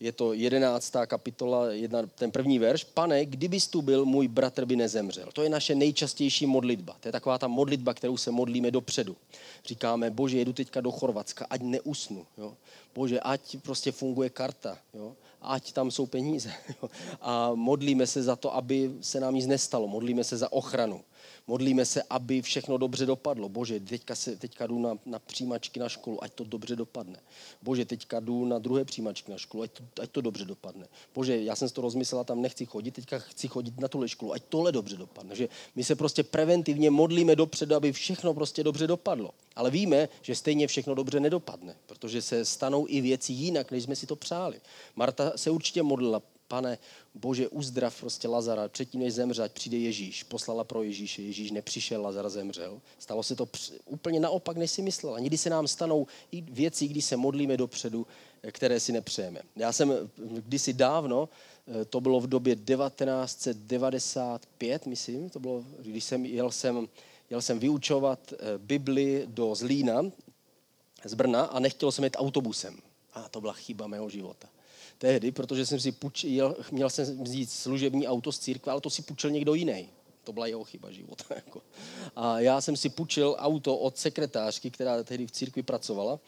Je 0.00 0.12
to 0.12 0.32
jedenáctá 0.32 1.06
kapitola, 1.06 1.72
jedna, 1.72 2.06
ten 2.06 2.30
první 2.30 2.58
verš. 2.58 2.84
Pane, 2.84 3.24
kdybys 3.24 3.66
tu 3.66 3.82
byl, 3.82 4.04
můj 4.04 4.28
bratr 4.28 4.64
by 4.64 4.76
nezemřel. 4.76 5.28
To 5.32 5.42
je 5.42 5.48
naše 5.48 5.74
nejčastější 5.74 6.46
modlitba. 6.46 6.96
To 7.00 7.08
je 7.08 7.12
taková 7.12 7.38
ta 7.38 7.48
modlitba, 7.48 7.94
kterou 7.94 8.16
se 8.16 8.30
modlíme 8.30 8.70
dopředu. 8.70 9.16
Říkáme, 9.64 10.10
bože, 10.10 10.38
jedu 10.38 10.52
teďka 10.52 10.80
do 10.80 10.90
Chorvatska, 10.90 11.46
ať 11.50 11.60
neusnu. 11.62 12.26
Jo? 12.38 12.56
Bože, 12.94 13.20
ať 13.20 13.56
prostě 13.62 13.92
funguje 13.92 14.30
karta. 14.30 14.78
Jo? 14.94 15.16
Ať 15.44 15.72
tam 15.72 15.90
jsou 15.90 16.06
peníze. 16.06 16.52
A 17.20 17.54
modlíme 17.54 18.06
se 18.06 18.22
za 18.22 18.36
to, 18.36 18.54
aby 18.54 18.90
se 19.00 19.20
nám 19.20 19.34
nic 19.34 19.46
nestalo. 19.46 19.88
Modlíme 19.88 20.24
se 20.24 20.36
za 20.36 20.52
ochranu. 20.52 21.00
Modlíme 21.46 21.84
se, 21.84 22.02
aby 22.10 22.42
všechno 22.42 22.78
dobře 22.78 23.06
dopadlo. 23.06 23.48
Bože, 23.48 23.80
teďka, 23.80 24.14
se, 24.14 24.36
teďka 24.36 24.66
jdu 24.66 24.78
na, 24.78 24.98
na 25.06 25.18
přijímačky 25.18 25.80
na 25.80 25.88
školu, 25.88 26.24
ať 26.24 26.32
to 26.34 26.44
dobře 26.44 26.76
dopadne. 26.76 27.20
Bože, 27.62 27.84
teďka 27.84 28.20
jdu 28.20 28.44
na 28.44 28.58
druhé 28.58 28.84
přijímačky 28.84 29.32
na 29.32 29.38
školu, 29.38 29.62
ať 29.62 29.70
to, 29.70 30.02
ať 30.02 30.10
to 30.10 30.20
dobře 30.20 30.44
dopadne. 30.44 30.86
Bože, 31.14 31.42
já 31.42 31.56
jsem 31.56 31.68
si 31.68 31.74
to 31.74 31.80
rozmyslela, 31.80 32.24
tam 32.24 32.42
nechci 32.42 32.66
chodit, 32.66 32.90
teďka 32.90 33.18
chci 33.18 33.48
chodit 33.48 33.80
na 33.80 33.88
tuhle 33.88 34.08
školu, 34.08 34.32
ať 34.32 34.42
tohle 34.48 34.72
dobře 34.72 34.96
dopadne. 34.96 35.36
Že 35.36 35.48
my 35.74 35.84
se 35.84 35.94
prostě 35.94 36.22
preventivně 36.22 36.90
modlíme 36.90 37.36
dopředu, 37.36 37.74
aby 37.74 37.92
všechno 37.92 38.34
prostě 38.34 38.64
dobře 38.64 38.86
dopadlo. 38.86 39.30
Ale 39.56 39.70
víme, 39.70 40.08
že 40.22 40.34
stejně 40.34 40.66
všechno 40.66 40.94
dobře 40.94 41.20
nedopadne, 41.20 41.76
protože 41.86 42.22
se 42.22 42.44
stanou 42.44 42.86
i 42.88 43.00
věci 43.00 43.32
jinak, 43.32 43.70
než 43.70 43.84
jsme 43.84 43.96
si 43.96 44.06
to 44.06 44.16
přáli. 44.16 44.60
Marta 44.96 45.32
se 45.36 45.50
určitě 45.50 45.82
modlila, 45.82 46.22
pane, 46.48 46.78
bože, 47.14 47.48
uzdrav 47.48 48.00
prostě 48.00 48.28
Lazara, 48.28 48.68
předtím 48.68 49.00
než 49.00 49.14
zemře, 49.14 49.42
ať 49.42 49.52
přijde 49.52 49.76
Ježíš. 49.76 50.22
Poslala 50.22 50.64
pro 50.64 50.82
Ježíše, 50.82 51.22
Ježíš 51.22 51.50
nepřišel, 51.50 52.02
Lazar 52.02 52.30
zemřel. 52.30 52.80
Stalo 52.98 53.22
se 53.22 53.36
to 53.36 53.48
úplně 53.86 54.20
naopak, 54.20 54.56
než 54.56 54.70
si 54.70 54.82
myslela. 54.82 55.18
Někdy 55.18 55.38
se 55.38 55.50
nám 55.50 55.68
stanou 55.68 56.06
i 56.32 56.40
věci, 56.40 56.88
když 56.88 57.04
se 57.04 57.16
modlíme 57.16 57.56
dopředu, 57.56 58.06
které 58.52 58.80
si 58.80 58.92
nepřejeme. 58.92 59.40
Já 59.56 59.72
jsem 59.72 60.10
kdysi 60.16 60.72
dávno, 60.72 61.28
eh, 61.68 61.84
to 61.84 62.00
bylo 62.00 62.20
v 62.20 62.26
době 62.26 62.56
1995, 62.56 64.86
myslím, 64.86 65.30
to 65.30 65.40
bylo, 65.40 65.64
když 65.78 66.04
jsem 66.04 66.24
jel 66.24 66.50
jsem, 66.50 66.88
jel 67.30 67.42
jsem 67.42 67.58
vyučovat 67.58 68.32
eh, 68.32 68.36
Bibli 68.58 69.24
do 69.26 69.54
Zlína 69.54 70.02
z 71.04 71.14
Brna 71.14 71.44
a 71.44 71.58
nechtěl 71.58 71.92
jsem 71.92 72.04
jít 72.04 72.16
autobusem. 72.18 72.78
A 73.12 73.28
to 73.28 73.40
byla 73.40 73.52
chyba 73.52 73.86
mého 73.86 74.10
života 74.10 74.53
tehdy, 75.04 75.32
protože 75.32 75.66
jsem 75.66 75.80
si 75.80 75.92
půjčil, 75.92 76.56
měl 76.70 76.90
jsem 76.90 77.24
vzít 77.24 77.50
služební 77.50 78.08
auto 78.08 78.32
z 78.32 78.38
církve, 78.38 78.72
ale 78.72 78.80
to 78.80 78.90
si 78.90 79.02
půjčil 79.02 79.30
někdo 79.30 79.54
jiný. 79.54 79.88
To 80.24 80.32
byla 80.32 80.46
jeho 80.46 80.64
chyba 80.64 80.90
života. 80.90 81.24
Jako. 81.34 81.62
A 82.16 82.40
já 82.40 82.60
jsem 82.60 82.76
si 82.76 82.88
půjčil 82.88 83.36
auto 83.38 83.76
od 83.76 83.98
sekretářky, 83.98 84.70
která 84.70 85.02
tehdy 85.02 85.26
v 85.26 85.30
církvi 85.30 85.62
pracovala 85.62 86.20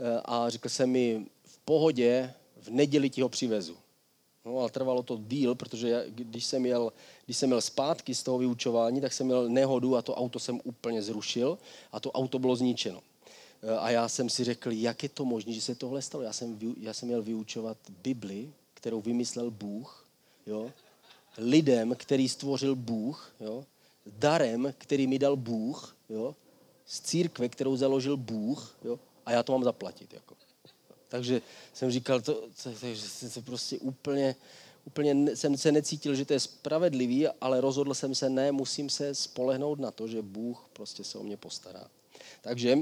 eh, 0.00 0.20
a 0.24 0.50
řekl 0.50 0.68
jsem 0.68 0.90
mi, 0.90 1.26
v 1.44 1.58
pohodě, 1.58 2.32
v 2.56 2.68
neděli 2.68 3.10
ti 3.10 3.20
ho 3.22 3.28
přivezu. 3.28 3.76
No, 4.44 4.58
ale 4.58 4.70
trvalo 4.70 5.02
to 5.02 5.16
díl, 5.16 5.54
protože 5.54 5.88
já, 5.88 6.00
když, 6.08 6.44
jsem 6.44 6.66
jel, 6.66 6.92
když 7.24 7.36
jsem 7.36 7.48
měl 7.48 7.60
zpátky 7.60 8.14
z 8.14 8.22
toho 8.22 8.38
vyučování, 8.38 9.00
tak 9.00 9.12
jsem 9.12 9.26
měl 9.26 9.48
nehodu 9.48 9.96
a 9.96 10.02
to 10.02 10.14
auto 10.14 10.38
jsem 10.38 10.60
úplně 10.64 11.02
zrušil 11.02 11.58
a 11.92 12.00
to 12.00 12.12
auto 12.12 12.38
bylo 12.38 12.56
zničeno. 12.56 13.02
A 13.78 13.90
já 13.90 14.08
jsem 14.08 14.30
si 14.30 14.44
řekl, 14.44 14.72
jak 14.72 15.02
je 15.02 15.08
to 15.08 15.24
možné, 15.24 15.52
že 15.52 15.60
se 15.60 15.74
tohle 15.74 16.02
stalo. 16.02 16.24
Já 16.24 16.32
jsem, 16.32 16.58
já 16.80 16.94
jsem 16.94 17.08
měl 17.08 17.22
vyučovat 17.22 17.76
Bibli, 18.02 18.52
kterou 18.74 19.00
vymyslel 19.00 19.50
Bůh, 19.50 20.06
jo? 20.46 20.72
lidem, 21.38 21.94
který 21.96 22.28
stvořil 22.28 22.76
Bůh, 22.76 23.34
jo? 23.40 23.64
darem, 24.06 24.74
který 24.78 25.06
mi 25.06 25.18
dal 25.18 25.36
Bůh, 25.36 25.96
jo? 26.08 26.36
z 26.86 27.00
církve, 27.00 27.48
kterou 27.48 27.76
založil 27.76 28.16
Bůh, 28.16 28.76
jo? 28.84 28.98
a 29.26 29.32
já 29.32 29.42
to 29.42 29.52
mám 29.52 29.64
zaplatit. 29.64 30.14
Jako. 30.14 30.34
Takže 31.08 31.42
jsem 31.72 31.90
říkal, 31.90 32.20
to, 32.20 32.34
to, 32.34 32.48
to, 32.62 32.86
to, 33.20 33.30
to 33.34 33.42
prostě 33.42 33.78
úplně, 33.78 34.36
úplně 34.84 35.36
jsem 35.36 35.56
se 35.56 35.72
necítil, 35.72 36.14
že 36.14 36.24
to 36.24 36.32
je 36.32 36.40
spravedlivý, 36.40 37.28
ale 37.28 37.60
rozhodl 37.60 37.94
jsem 37.94 38.14
se, 38.14 38.30
ne, 38.30 38.52
musím 38.52 38.90
se 38.90 39.14
spolehnout 39.14 39.78
na 39.78 39.90
to, 39.90 40.08
že 40.08 40.22
Bůh 40.22 40.68
prostě 40.72 41.04
se 41.04 41.18
o 41.18 41.22
mě 41.22 41.36
postará. 41.36 41.88
Takže 42.40 42.78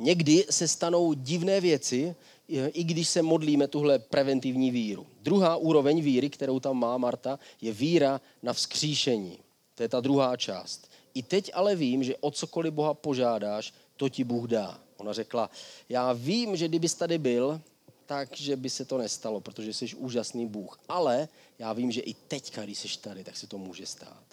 Někdy 0.00 0.46
se 0.50 0.68
stanou 0.68 1.12
divné 1.12 1.60
věci, 1.60 2.14
i 2.48 2.84
když 2.84 3.08
se 3.08 3.22
modlíme 3.22 3.68
tuhle 3.68 3.98
preventivní 3.98 4.70
víru. 4.70 5.06
Druhá 5.22 5.56
úroveň 5.56 6.02
víry, 6.02 6.30
kterou 6.30 6.60
tam 6.60 6.78
má 6.78 6.98
Marta, 6.98 7.38
je 7.60 7.72
víra 7.72 8.20
na 8.42 8.52
vzkříšení. 8.52 9.38
To 9.74 9.82
je 9.82 9.88
ta 9.88 10.00
druhá 10.00 10.36
část. 10.36 10.90
I 11.14 11.22
teď 11.22 11.50
ale 11.54 11.76
vím, 11.76 12.04
že 12.04 12.16
o 12.16 12.30
cokoliv 12.30 12.74
Boha 12.74 12.94
požádáš, 12.94 13.74
to 13.96 14.08
ti 14.08 14.24
Bůh 14.24 14.48
dá. 14.48 14.80
Ona 14.96 15.12
řekla, 15.12 15.50
já 15.88 16.12
vím, 16.12 16.56
že 16.56 16.68
kdybys 16.68 16.94
tady 16.94 17.18
byl, 17.18 17.60
takže 18.06 18.56
by 18.56 18.70
se 18.70 18.84
to 18.84 18.98
nestalo, 18.98 19.40
protože 19.40 19.72
jsi 19.72 19.94
úžasný 19.94 20.46
Bůh. 20.46 20.78
Ale 20.88 21.28
já 21.58 21.72
vím, 21.72 21.92
že 21.92 22.00
i 22.00 22.14
teďka, 22.14 22.62
když 22.62 22.78
jsi 22.78 22.98
tady, 22.98 23.24
tak 23.24 23.36
se 23.36 23.46
to 23.46 23.58
může 23.58 23.86
stát 23.86 24.25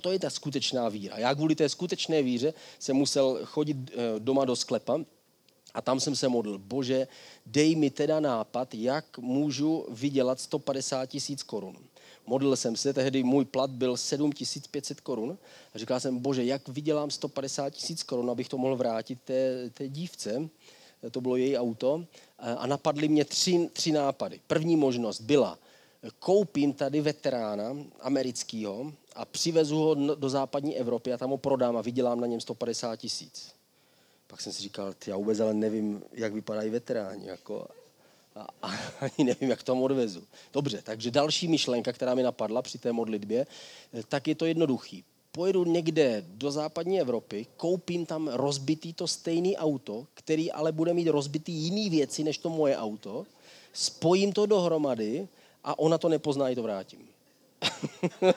to 0.00 0.12
je 0.12 0.18
ta 0.18 0.30
skutečná 0.30 0.88
víra. 0.88 1.18
Já 1.18 1.34
kvůli 1.34 1.54
té 1.54 1.68
skutečné 1.68 2.22
víře 2.22 2.54
jsem 2.78 2.96
musel 2.96 3.40
chodit 3.44 3.76
eh, 3.76 3.96
doma 4.18 4.44
do 4.44 4.56
sklepa 4.56 5.00
a 5.74 5.80
tam 5.80 6.00
jsem 6.00 6.16
se 6.16 6.28
modlil, 6.28 6.58
bože, 6.58 7.08
dej 7.46 7.76
mi 7.76 7.90
teda 7.90 8.20
nápad, 8.20 8.74
jak 8.74 9.18
můžu 9.18 9.86
vydělat 9.90 10.40
150 10.40 11.06
tisíc 11.06 11.42
korun. 11.42 11.76
Modlil 12.26 12.56
jsem 12.56 12.76
se, 12.76 12.92
tehdy 12.92 13.22
můj 13.22 13.44
plat 13.44 13.70
byl 13.70 13.96
7500 13.96 15.00
korun 15.00 15.38
a 15.74 15.78
říkal 15.78 16.00
jsem, 16.00 16.18
bože, 16.18 16.44
jak 16.44 16.68
vydělám 16.68 17.10
150 17.10 17.70
tisíc 17.70 18.02
korun, 18.02 18.30
abych 18.30 18.48
to 18.48 18.58
mohl 18.58 18.76
vrátit 18.76 19.18
té, 19.24 19.70
té 19.70 19.88
dívce, 19.88 20.48
to 21.10 21.20
bylo 21.20 21.36
její 21.36 21.58
auto, 21.58 22.04
a 22.38 22.66
napadly 22.66 23.08
mě 23.08 23.24
tři, 23.24 23.70
tři 23.72 23.92
nápady. 23.92 24.40
První 24.46 24.76
možnost 24.76 25.20
byla, 25.20 25.58
koupím 26.18 26.72
tady 26.72 27.00
veterána 27.00 27.76
amerického 28.00 28.92
a 29.14 29.24
přivezu 29.24 29.76
ho 29.76 29.94
do 30.14 30.28
západní 30.28 30.76
Evropy 30.76 31.12
a 31.12 31.18
tam 31.18 31.30
ho 31.30 31.38
prodám 31.38 31.76
a 31.76 31.82
vydělám 31.82 32.20
na 32.20 32.26
něm 32.26 32.40
150 32.40 32.96
tisíc. 32.96 33.52
Pak 34.26 34.40
jsem 34.40 34.52
si 34.52 34.62
říkal, 34.62 34.94
já 35.06 35.16
vůbec 35.16 35.40
ale 35.40 35.54
nevím, 35.54 36.02
jak 36.12 36.32
vypadají 36.32 36.70
veteráni. 36.70 37.26
Jako, 37.26 37.68
a, 38.34 38.46
a 38.62 38.68
ani 39.00 39.24
nevím, 39.24 39.50
jak 39.50 39.62
to 39.62 39.74
odvezu. 39.74 40.22
Dobře, 40.52 40.82
takže 40.82 41.10
další 41.10 41.48
myšlenka, 41.48 41.92
která 41.92 42.14
mi 42.14 42.22
napadla 42.22 42.62
při 42.62 42.78
té 42.78 42.92
modlitbě, 42.92 43.46
eh, 43.94 44.02
tak 44.08 44.28
je 44.28 44.34
to 44.34 44.46
jednoduchý. 44.46 45.04
Pojedu 45.32 45.64
někde 45.64 46.24
do 46.28 46.50
západní 46.50 47.00
Evropy, 47.00 47.46
koupím 47.56 48.06
tam 48.06 48.28
rozbitý 48.28 48.92
to 48.92 49.08
stejný 49.08 49.56
auto, 49.56 50.06
který 50.14 50.52
ale 50.52 50.72
bude 50.72 50.94
mít 50.94 51.08
rozbitý 51.08 51.52
jiný 51.52 51.90
věci 51.90 52.24
než 52.24 52.38
to 52.38 52.50
moje 52.50 52.76
auto, 52.76 53.26
spojím 53.72 54.32
to 54.32 54.46
dohromady 54.46 55.28
a 55.66 55.78
ona 55.78 55.98
to 55.98 56.08
nepozná, 56.08 56.48
i 56.48 56.54
to 56.54 56.62
vrátím. 56.62 57.08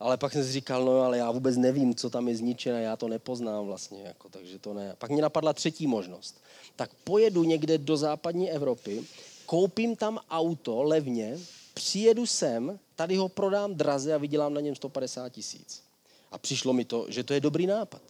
ale 0.00 0.16
pak 0.16 0.32
jsem 0.32 0.44
si 0.44 0.52
říkal, 0.52 0.84
no 0.84 1.00
ale 1.00 1.18
já 1.18 1.30
vůbec 1.30 1.56
nevím, 1.56 1.94
co 1.94 2.10
tam 2.10 2.28
je 2.28 2.36
zničené, 2.36 2.82
já 2.82 2.96
to 2.96 3.08
nepoznám 3.08 3.66
vlastně, 3.66 4.02
jako, 4.02 4.28
takže 4.28 4.58
to 4.58 4.74
ne. 4.74 4.94
Pak 4.98 5.10
mě 5.10 5.22
napadla 5.22 5.52
třetí 5.52 5.86
možnost. 5.86 6.40
Tak 6.76 6.90
pojedu 7.04 7.44
někde 7.44 7.78
do 7.78 7.96
západní 7.96 8.50
Evropy, 8.50 9.04
koupím 9.46 9.96
tam 9.96 10.18
auto 10.30 10.82
levně, 10.82 11.38
přijedu 11.74 12.26
sem, 12.26 12.78
tady 12.96 13.16
ho 13.16 13.28
prodám 13.28 13.74
draze 13.74 14.14
a 14.14 14.18
vydělám 14.18 14.54
na 14.54 14.60
něm 14.60 14.74
150 14.74 15.28
tisíc. 15.28 15.82
A 16.30 16.38
přišlo 16.38 16.72
mi 16.72 16.84
to, 16.84 17.06
že 17.08 17.24
to 17.24 17.34
je 17.34 17.40
dobrý 17.40 17.66
nápad. 17.66 18.02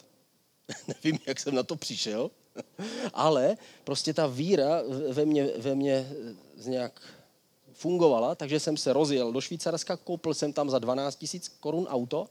Nevím, 0.88 1.18
jak 1.26 1.40
jsem 1.40 1.54
na 1.54 1.62
to 1.62 1.76
přišel, 1.76 2.30
ale 3.14 3.56
prostě 3.84 4.14
ta 4.14 4.26
víra 4.26 4.82
ve 5.12 5.24
mně, 5.24 5.50
ve 5.58 5.74
mně 5.74 6.08
nějak 6.64 7.02
fungovala, 7.74 8.34
takže 8.34 8.60
jsem 8.60 8.76
se 8.76 8.92
rozjel 8.92 9.32
do 9.32 9.40
Švýcarska, 9.40 9.96
koupil 9.96 10.34
jsem 10.34 10.52
tam 10.52 10.70
za 10.70 10.78
12 10.78 11.16
tisíc 11.16 11.48
korun 11.60 11.86
auto, 11.90 12.28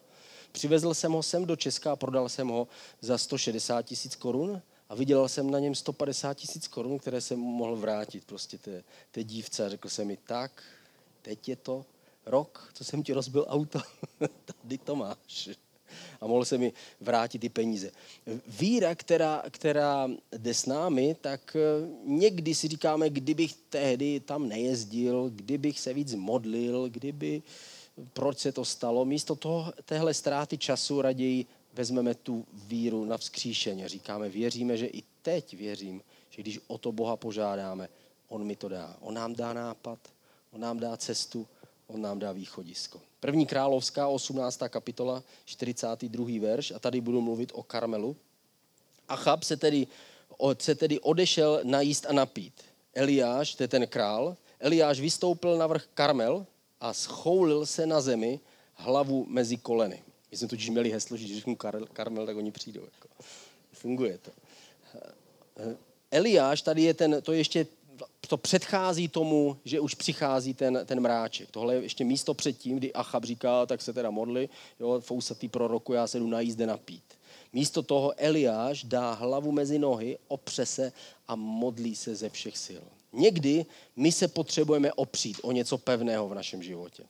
přivezl 0.52 0.94
jsem 0.94 1.12
ho 1.12 1.24
sem 1.24 1.46
do 1.46 1.56
Česka 1.56 1.92
a 1.92 1.96
prodal 1.96 2.30
jsem 2.30 2.48
ho 2.48 2.68
za 3.02 3.18
160 3.18 3.82
tisíc 3.82 4.16
korun 4.16 4.62
a 4.90 4.96
vydělal 4.96 5.30
jsem 5.30 5.52
na 5.52 5.60
něm 5.60 5.76
150 5.76 6.34
tisíc 6.34 6.68
korun, 6.68 7.00
které 7.00 7.22
jsem 7.22 7.40
mohl 7.40 7.76
vrátit 7.76 8.26
prostě 8.26 8.58
té, 8.58 8.84
té 9.12 9.24
dívce 9.24 9.66
a 9.66 9.70
řekl 9.70 9.90
jsem 9.90 10.08
mi, 10.08 10.18
tak, 10.18 10.64
teď 11.22 11.50
je 11.50 11.56
to 11.56 11.86
rok, 12.26 12.70
co 12.74 12.84
jsem 12.84 13.04
ti 13.04 13.14
rozbil 13.14 13.46
auto, 13.50 13.80
tady 14.62 14.78
to 14.78 14.96
máš 14.96 15.50
a 16.22 16.28
mohl 16.28 16.46
se 16.46 16.58
mi 16.58 16.74
vrátit 17.02 17.40
ty 17.40 17.50
peníze. 17.50 17.92
Víra, 18.48 18.96
která, 18.96 19.44
která 19.52 20.10
jde 20.38 20.54
s 20.54 20.66
námi, 20.66 21.16
tak 21.22 21.56
eh, 21.56 21.88
někdy 22.06 22.56
si 22.56 22.68
říkáme, 22.68 23.10
kdybych 23.10 23.54
tehdy 23.70 24.20
tam 24.20 24.48
nejezdil, 24.48 25.32
kdybych 25.36 25.80
se 25.80 25.94
víc 25.94 26.14
modlil, 26.16 26.90
kdyby, 26.90 27.44
proč 28.14 28.40
se 28.40 28.52
to 28.52 28.66
stalo. 28.66 29.06
Místo 29.06 29.36
toho, 29.36 29.74
téhle 29.86 30.14
ztráty 30.14 30.58
času 30.58 31.02
raději 31.02 31.46
vezmeme 31.74 32.16
tu 32.16 32.46
víru 32.54 33.06
na 33.06 33.18
vzkříšeně. 33.18 33.90
Říkáme, 33.90 34.30
věříme, 34.30 34.78
že 34.78 34.86
i 34.86 35.04
teď 35.22 35.54
věřím, 35.54 36.02
že 36.30 36.42
když 36.42 36.60
o 36.68 36.78
to 36.78 36.92
Boha 36.92 37.16
požádáme, 37.16 37.90
On 38.28 38.44
mi 38.44 38.56
to 38.56 38.70
dá. 38.70 38.98
On 39.00 39.14
nám 39.14 39.34
dá 39.34 39.54
nápad, 39.54 40.00
On 40.52 40.62
nám 40.62 40.80
dá 40.80 40.98
cestu, 40.98 41.48
On 41.88 42.02
nám 42.02 42.20
dá 42.20 42.32
východisko. 42.32 43.02
První 43.24 43.46
královská, 43.46 44.08
18. 44.08 44.60
kapitola, 44.70 45.24
42. 45.46 46.40
verš, 46.42 46.72
a 46.72 46.80
tady 46.80 47.02
budu 47.02 47.22
mluvit 47.22 47.52
o 47.56 47.64
Karmelu. 47.64 48.16
Achab 49.08 49.44
se 49.44 49.58
tedy, 49.58 49.88
se 50.60 50.76
tedy 50.76 51.00
odešel 51.00 51.60
najíst 51.64 52.06
a 52.06 52.14
napít. 52.14 52.54
Eliáš, 52.94 53.56
to 53.56 53.64
je 53.64 53.68
ten 53.68 53.88
král, 53.88 54.38
Eliáš 54.60 55.00
vystoupil 55.00 55.58
na 55.58 55.68
vrch 55.68 55.86
Karmel 55.94 56.46
a 56.82 56.94
schoulil 56.94 57.66
se 57.66 57.86
na 57.86 58.02
zemi, 58.02 58.40
hlavu 58.74 59.26
mezi 59.30 59.58
koleny. 59.58 60.04
My 60.32 60.38
jsme 60.38 60.48
totiž 60.48 60.70
měli 60.70 60.92
heslo, 60.92 61.18
že 61.18 61.26
když 61.26 61.38
řeknu 61.38 61.56
Karmel, 61.94 62.26
tak 62.26 62.38
oni 62.38 62.52
přijdou. 62.52 62.82
Jako. 62.82 63.08
Funguje 63.72 64.18
to. 64.18 64.32
Eliáš, 66.12 66.62
tady 66.62 66.82
je 66.82 66.94
ten, 66.94 67.22
to 67.22 67.32
je 67.32 67.38
ještě 67.38 67.68
to 68.28 68.38
předchází 68.38 69.08
tomu, 69.08 69.58
že 69.66 69.80
už 69.80 69.96
přichází 69.96 70.54
ten, 70.54 70.80
ten 70.86 71.00
mráček. 71.00 71.52
Tohle 71.52 71.76
je 71.76 71.82
ještě 71.82 72.04
místo 72.04 72.34
předtím, 72.34 72.78
kdy 72.78 72.94
Achab 72.94 73.24
říká, 73.24 73.66
tak 73.66 73.82
se 73.82 73.94
teda 73.94 74.10
modli, 74.10 74.50
jo, 74.80 75.00
fousatý 75.00 75.50
proroku, 75.50 75.94
já 75.94 76.08
se 76.08 76.20
jdu 76.20 76.28
na 76.28 76.40
jízde 76.40 76.68
napít. 76.68 77.04
Místo 77.54 77.82
toho 77.82 78.14
Eliáš 78.18 78.84
dá 78.84 79.14
hlavu 79.14 79.52
mezi 79.52 79.80
nohy, 79.80 80.18
opře 80.28 80.66
se 80.66 80.92
a 81.28 81.36
modlí 81.36 81.96
se 81.96 82.16
ze 82.16 82.30
všech 82.30 82.58
sil. 82.68 82.84
Někdy 83.14 83.66
my 83.96 84.12
se 84.12 84.28
potřebujeme 84.28 84.94
opřít 84.94 85.38
o 85.44 85.52
něco 85.52 85.78
pevného 85.78 86.30
v 86.30 86.36
našem 86.36 86.64
životě. 86.64 87.04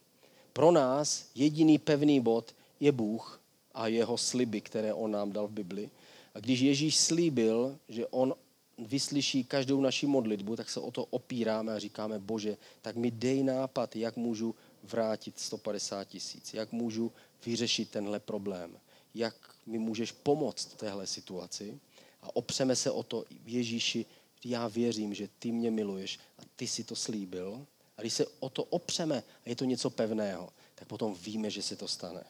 Pro 0.53 0.71
nás 0.71 1.25
jediný 1.35 1.77
pevný 1.77 2.19
bod 2.19 2.55
je 2.79 2.91
Bůh 2.91 3.41
a 3.73 3.87
jeho 3.87 4.17
sliby, 4.17 4.61
které 4.61 4.93
on 4.93 5.11
nám 5.11 5.31
dal 5.31 5.47
v 5.47 5.51
Bibli. 5.51 5.89
A 6.35 6.39
když 6.39 6.59
Ježíš 6.59 6.97
slíbil, 6.97 7.77
že 7.89 8.07
on 8.07 8.35
vyslyší 8.77 9.43
každou 9.43 9.81
naši 9.81 10.07
modlitbu, 10.07 10.55
tak 10.55 10.69
se 10.69 10.79
o 10.79 10.91
to 10.91 11.05
opíráme 11.05 11.73
a 11.73 11.79
říkáme, 11.79 12.19
bože, 12.19 12.57
tak 12.81 12.95
mi 12.95 13.11
dej 13.11 13.43
nápad, 13.43 13.95
jak 13.95 14.17
můžu 14.17 14.55
vrátit 14.83 15.39
150 15.39 16.03
tisíc, 16.03 16.53
jak 16.53 16.71
můžu 16.71 17.11
vyřešit 17.45 17.89
tenhle 17.89 18.19
problém, 18.19 18.77
jak 19.13 19.35
mi 19.65 19.79
můžeš 19.79 20.11
pomoct 20.11 20.65
v 20.65 20.77
téhle 20.77 21.07
situaci 21.07 21.79
a 22.21 22.35
opřeme 22.35 22.75
se 22.75 22.91
o 22.91 23.03
to 23.03 23.25
Ježíši, 23.45 24.05
já 24.45 24.67
věřím, 24.67 25.13
že 25.13 25.29
ty 25.39 25.51
mě 25.51 25.71
miluješ 25.71 26.19
a 26.39 26.41
ty 26.55 26.67
si 26.67 26.83
to 26.83 26.95
slíbil. 26.95 27.65
A 27.97 28.01
když 28.01 28.13
se 28.13 28.25
o 28.39 28.49
to 28.49 28.63
opřeme 28.63 29.23
a 29.45 29.49
je 29.49 29.55
to 29.55 29.65
něco 29.65 29.89
pevného, 29.89 30.49
tak 30.75 30.87
potom 30.87 31.15
víme, 31.15 31.49
že 31.49 31.61
se 31.61 31.75
to 31.75 31.87
stane. 31.87 32.23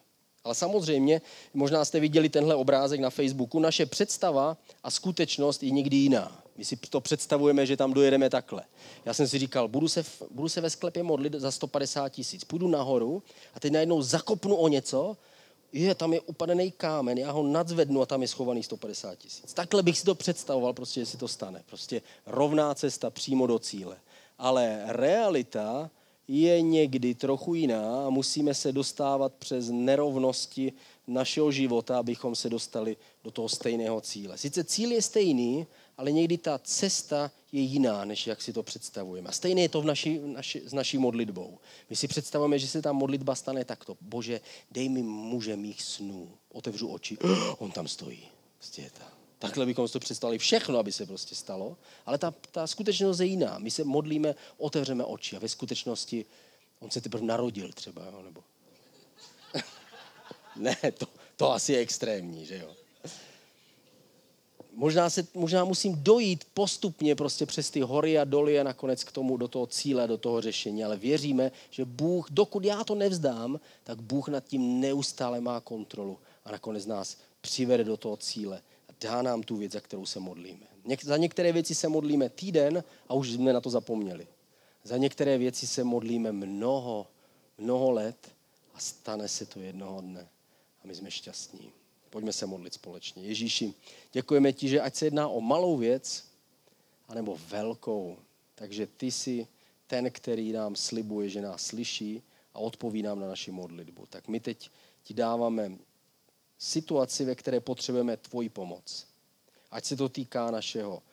Ale 0.43 0.55
samozřejmě, 0.55 1.21
možná 1.53 1.85
jste 1.85 1.99
viděli 1.99 2.29
tenhle 2.29 2.55
obrázek 2.55 2.99
na 2.99 3.09
Facebooku, 3.09 3.59
naše 3.59 3.85
představa 3.85 4.57
a 4.83 4.91
skutečnost 4.91 5.63
je 5.63 5.71
někdy 5.71 5.97
jiná. 5.97 6.43
My 6.57 6.65
si 6.65 6.75
to 6.75 7.01
představujeme, 7.01 7.65
že 7.65 7.77
tam 7.77 7.93
dojedeme 7.93 8.29
takhle. 8.29 8.63
Já 9.05 9.13
jsem 9.13 9.27
si 9.27 9.39
říkal, 9.39 9.67
budu 9.67 9.87
se, 9.87 10.03
budu 10.31 10.49
se 10.49 10.61
ve 10.61 10.69
sklepě 10.69 11.03
modlit 11.03 11.33
za 11.33 11.51
150 11.51 12.09
tisíc. 12.09 12.43
Půjdu 12.43 12.67
nahoru 12.67 13.23
a 13.53 13.59
teď 13.59 13.73
najednou 13.73 14.01
zakopnu 14.01 14.55
o 14.55 14.67
něco, 14.67 15.17
je, 15.73 15.95
tam 15.95 16.13
je 16.13 16.21
upadený 16.21 16.71
kámen, 16.71 17.17
já 17.17 17.31
ho 17.31 17.43
nadzvednu 17.43 18.01
a 18.01 18.05
tam 18.05 18.21
je 18.21 18.27
schovaný 18.27 18.63
150 18.63 19.15
tisíc. 19.15 19.53
Takhle 19.53 19.83
bych 19.83 19.99
si 19.99 20.05
to 20.05 20.15
představoval, 20.15 20.73
prostě, 20.73 20.99
že 20.99 21.05
si 21.05 21.17
to 21.17 21.27
stane. 21.27 21.63
Prostě 21.65 22.01
rovná 22.25 22.75
cesta 22.75 23.09
přímo 23.09 23.47
do 23.47 23.59
cíle. 23.59 23.97
Ale 24.37 24.83
realita 24.87 25.89
je 26.27 26.61
někdy 26.61 27.15
trochu 27.15 27.53
jiná 27.53 28.07
a 28.07 28.09
musíme 28.09 28.53
se 28.53 28.71
dostávat 28.71 29.33
přes 29.33 29.69
nerovnosti 29.69 30.73
našeho 31.07 31.51
života, 31.51 31.99
abychom 31.99 32.35
se 32.35 32.49
dostali 32.49 32.97
do 33.23 33.31
toho 33.31 33.49
stejného 33.49 34.01
cíle. 34.01 34.37
Sice 34.37 34.63
cíl 34.63 34.91
je 34.91 35.01
stejný, 35.01 35.67
ale 35.97 36.11
někdy 36.11 36.37
ta 36.37 36.59
cesta 36.63 37.31
je 37.51 37.61
jiná, 37.61 38.05
než 38.05 38.27
jak 38.27 38.41
si 38.41 38.53
to 38.53 38.63
představujeme. 38.63 39.29
A 39.29 39.31
stejné 39.31 39.61
je 39.61 39.69
to 39.69 39.81
v 39.81 39.85
naši, 39.85 40.21
naši, 40.25 40.61
s 40.65 40.73
naší 40.73 40.97
modlitbou. 40.97 41.57
My 41.89 41.95
si 41.95 42.07
představujeme, 42.07 42.59
že 42.59 42.67
se 42.67 42.81
ta 42.81 42.91
modlitba 42.91 43.35
stane 43.35 43.65
takto. 43.65 43.97
Bože, 44.01 44.41
dej 44.71 44.89
mi 44.89 45.03
muže 45.03 45.55
mých 45.55 45.81
snů. 45.81 46.29
Otevřu 46.51 46.87
oči. 46.87 47.17
On 47.57 47.71
tam 47.71 47.87
stojí. 47.87 48.23
Prostě 48.57 48.81
je 48.81 48.89
ta. 48.89 49.12
Takhle 49.43 49.65
bychom 49.65 49.87
si 49.87 49.93
to 49.93 49.99
představili 49.99 50.37
všechno, 50.37 50.79
aby 50.79 50.91
se 50.91 51.05
prostě 51.05 51.35
stalo. 51.35 51.77
Ale 52.05 52.17
ta, 52.17 52.33
ta 52.51 52.67
skutečnost 52.67 53.19
je 53.19 53.25
jiná. 53.25 53.57
My 53.59 53.71
se 53.71 53.83
modlíme, 53.83 54.35
otevřeme 54.57 55.03
oči 55.03 55.35
a 55.35 55.39
ve 55.39 55.49
skutečnosti 55.49 56.25
on 56.79 56.91
se 56.91 57.01
teprve 57.01 57.25
narodil 57.25 57.71
třeba, 57.73 58.05
jo, 58.05 58.21
nebo... 58.21 58.43
ne, 60.55 60.77
to, 60.97 61.05
to 61.35 61.51
asi 61.51 61.73
je 61.73 61.79
extrémní, 61.79 62.45
že 62.45 62.57
jo 62.57 62.75
možná, 64.75 65.09
se, 65.09 65.27
možná 65.33 65.65
musím 65.65 66.03
dojít 66.03 66.43
postupně 66.53 67.15
prostě 67.15 67.45
přes 67.45 67.69
ty 67.69 67.81
hory 67.81 68.19
a 68.19 68.23
doly 68.23 68.59
a 68.59 68.63
nakonec 68.63 69.03
k 69.03 69.11
tomu, 69.11 69.37
do 69.37 69.47
toho 69.47 69.67
cíle, 69.67 70.07
do 70.07 70.17
toho 70.17 70.41
řešení. 70.41 70.83
Ale 70.83 70.97
věříme, 70.97 71.51
že 71.69 71.85
Bůh, 71.85 72.27
dokud 72.31 72.65
já 72.65 72.83
to 72.83 72.95
nevzdám, 72.95 73.59
tak 73.83 74.01
Bůh 74.01 74.27
nad 74.27 74.43
tím 74.43 74.79
neustále 74.79 75.41
má 75.41 75.59
kontrolu 75.59 76.17
a 76.45 76.51
nakonec 76.51 76.85
nás 76.85 77.17
přivede 77.41 77.83
do 77.83 77.97
toho 77.97 78.17
cíle 78.17 78.61
dá 79.03 79.21
nám 79.21 79.43
tu 79.43 79.55
věc, 79.55 79.71
za 79.71 79.79
kterou 79.79 80.05
se 80.05 80.19
modlíme. 80.19 80.67
Něk, 80.85 81.05
za 81.05 81.17
některé 81.17 81.51
věci 81.51 81.75
se 81.75 81.87
modlíme 81.89 82.29
týden 82.29 82.83
a 83.07 83.13
už 83.13 83.31
jsme 83.31 83.53
na 83.53 83.61
to 83.61 83.69
zapomněli. 83.69 84.27
Za 84.83 84.97
některé 84.97 85.37
věci 85.37 85.67
se 85.67 85.83
modlíme 85.83 86.31
mnoho, 86.31 87.07
mnoho 87.57 87.91
let 87.91 88.31
a 88.73 88.79
stane 88.79 89.27
se 89.27 89.45
to 89.45 89.59
jednoho 89.59 90.01
dne. 90.01 90.27
A 90.83 90.87
my 90.87 90.95
jsme 90.95 91.11
šťastní. 91.11 91.71
Pojďme 92.09 92.33
se 92.33 92.45
modlit 92.45 92.73
společně. 92.73 93.23
Ježíši, 93.23 93.73
děkujeme 94.11 94.53
ti, 94.53 94.67
že 94.67 94.81
ať 94.81 94.95
se 94.95 95.05
jedná 95.05 95.27
o 95.27 95.41
malou 95.41 95.77
věc, 95.77 96.23
anebo 97.07 97.39
velkou, 97.47 98.17
takže 98.55 98.87
ty 98.87 99.11
jsi 99.11 99.47
ten, 99.87 100.11
který 100.11 100.51
nám 100.51 100.75
slibuje, 100.75 101.29
že 101.29 101.41
nás 101.41 101.65
slyší 101.65 102.23
a 102.53 102.59
odpoví 102.59 103.01
nám 103.01 103.19
na 103.19 103.27
naši 103.27 103.51
modlitbu. 103.51 104.05
Tak 104.05 104.27
my 104.27 104.39
teď 104.39 104.69
ti 105.03 105.13
dáváme 105.13 105.71
situaci, 106.63 107.25
ve 107.25 107.35
které 107.35 107.59
potřebujeme 107.59 108.17
tvoji 108.17 108.49
pomoc. 108.49 109.05
Ať 109.71 109.85
se 109.85 109.95
to 109.95 110.09
týká 110.09 110.51
našeho 110.51 111.03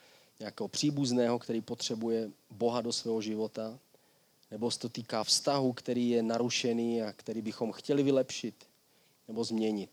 nějakého 0.40 0.68
příbuzného, 0.68 1.38
který 1.38 1.60
potřebuje 1.60 2.30
Boha 2.50 2.80
do 2.80 2.92
svého 2.92 3.20
života, 3.20 3.78
nebo 4.50 4.70
se 4.70 4.78
to 4.78 4.88
týká 4.88 5.24
vztahu, 5.24 5.72
který 5.72 6.10
je 6.10 6.22
narušený 6.22 7.02
a 7.02 7.12
který 7.12 7.42
bychom 7.42 7.72
chtěli 7.72 8.02
vylepšit 8.02 8.54
nebo 9.28 9.44
změnit 9.44 9.90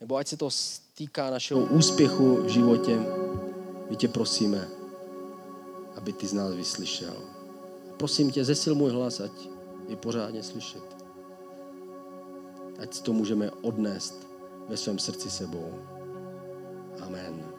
nebo 0.00 0.16
ať 0.16 0.28
se 0.28 0.36
to 0.36 0.48
týká 0.94 1.30
našeho 1.30 1.60
úspěchu 1.60 2.42
v 2.42 2.48
životě, 2.48 2.98
my 3.90 3.96
tě 3.96 4.08
prosíme, 4.08 4.68
aby 5.96 6.12
ty 6.12 6.26
z 6.26 6.32
nás 6.32 6.54
vyslyšel. 6.54 7.16
Prosím 7.96 8.30
tě, 8.30 8.44
zesil 8.44 8.74
můj 8.74 8.90
hlas, 8.90 9.20
ať 9.20 9.32
je 9.88 9.96
pořádně 9.96 10.42
slyšet. 10.42 10.82
Ať 12.78 13.00
to 13.00 13.12
můžeme 13.12 13.50
odnést 13.50 14.23
ve 14.68 14.76
svém 14.76 14.98
srdci 14.98 15.30
sebou. 15.30 15.72
Amen. 17.06 17.53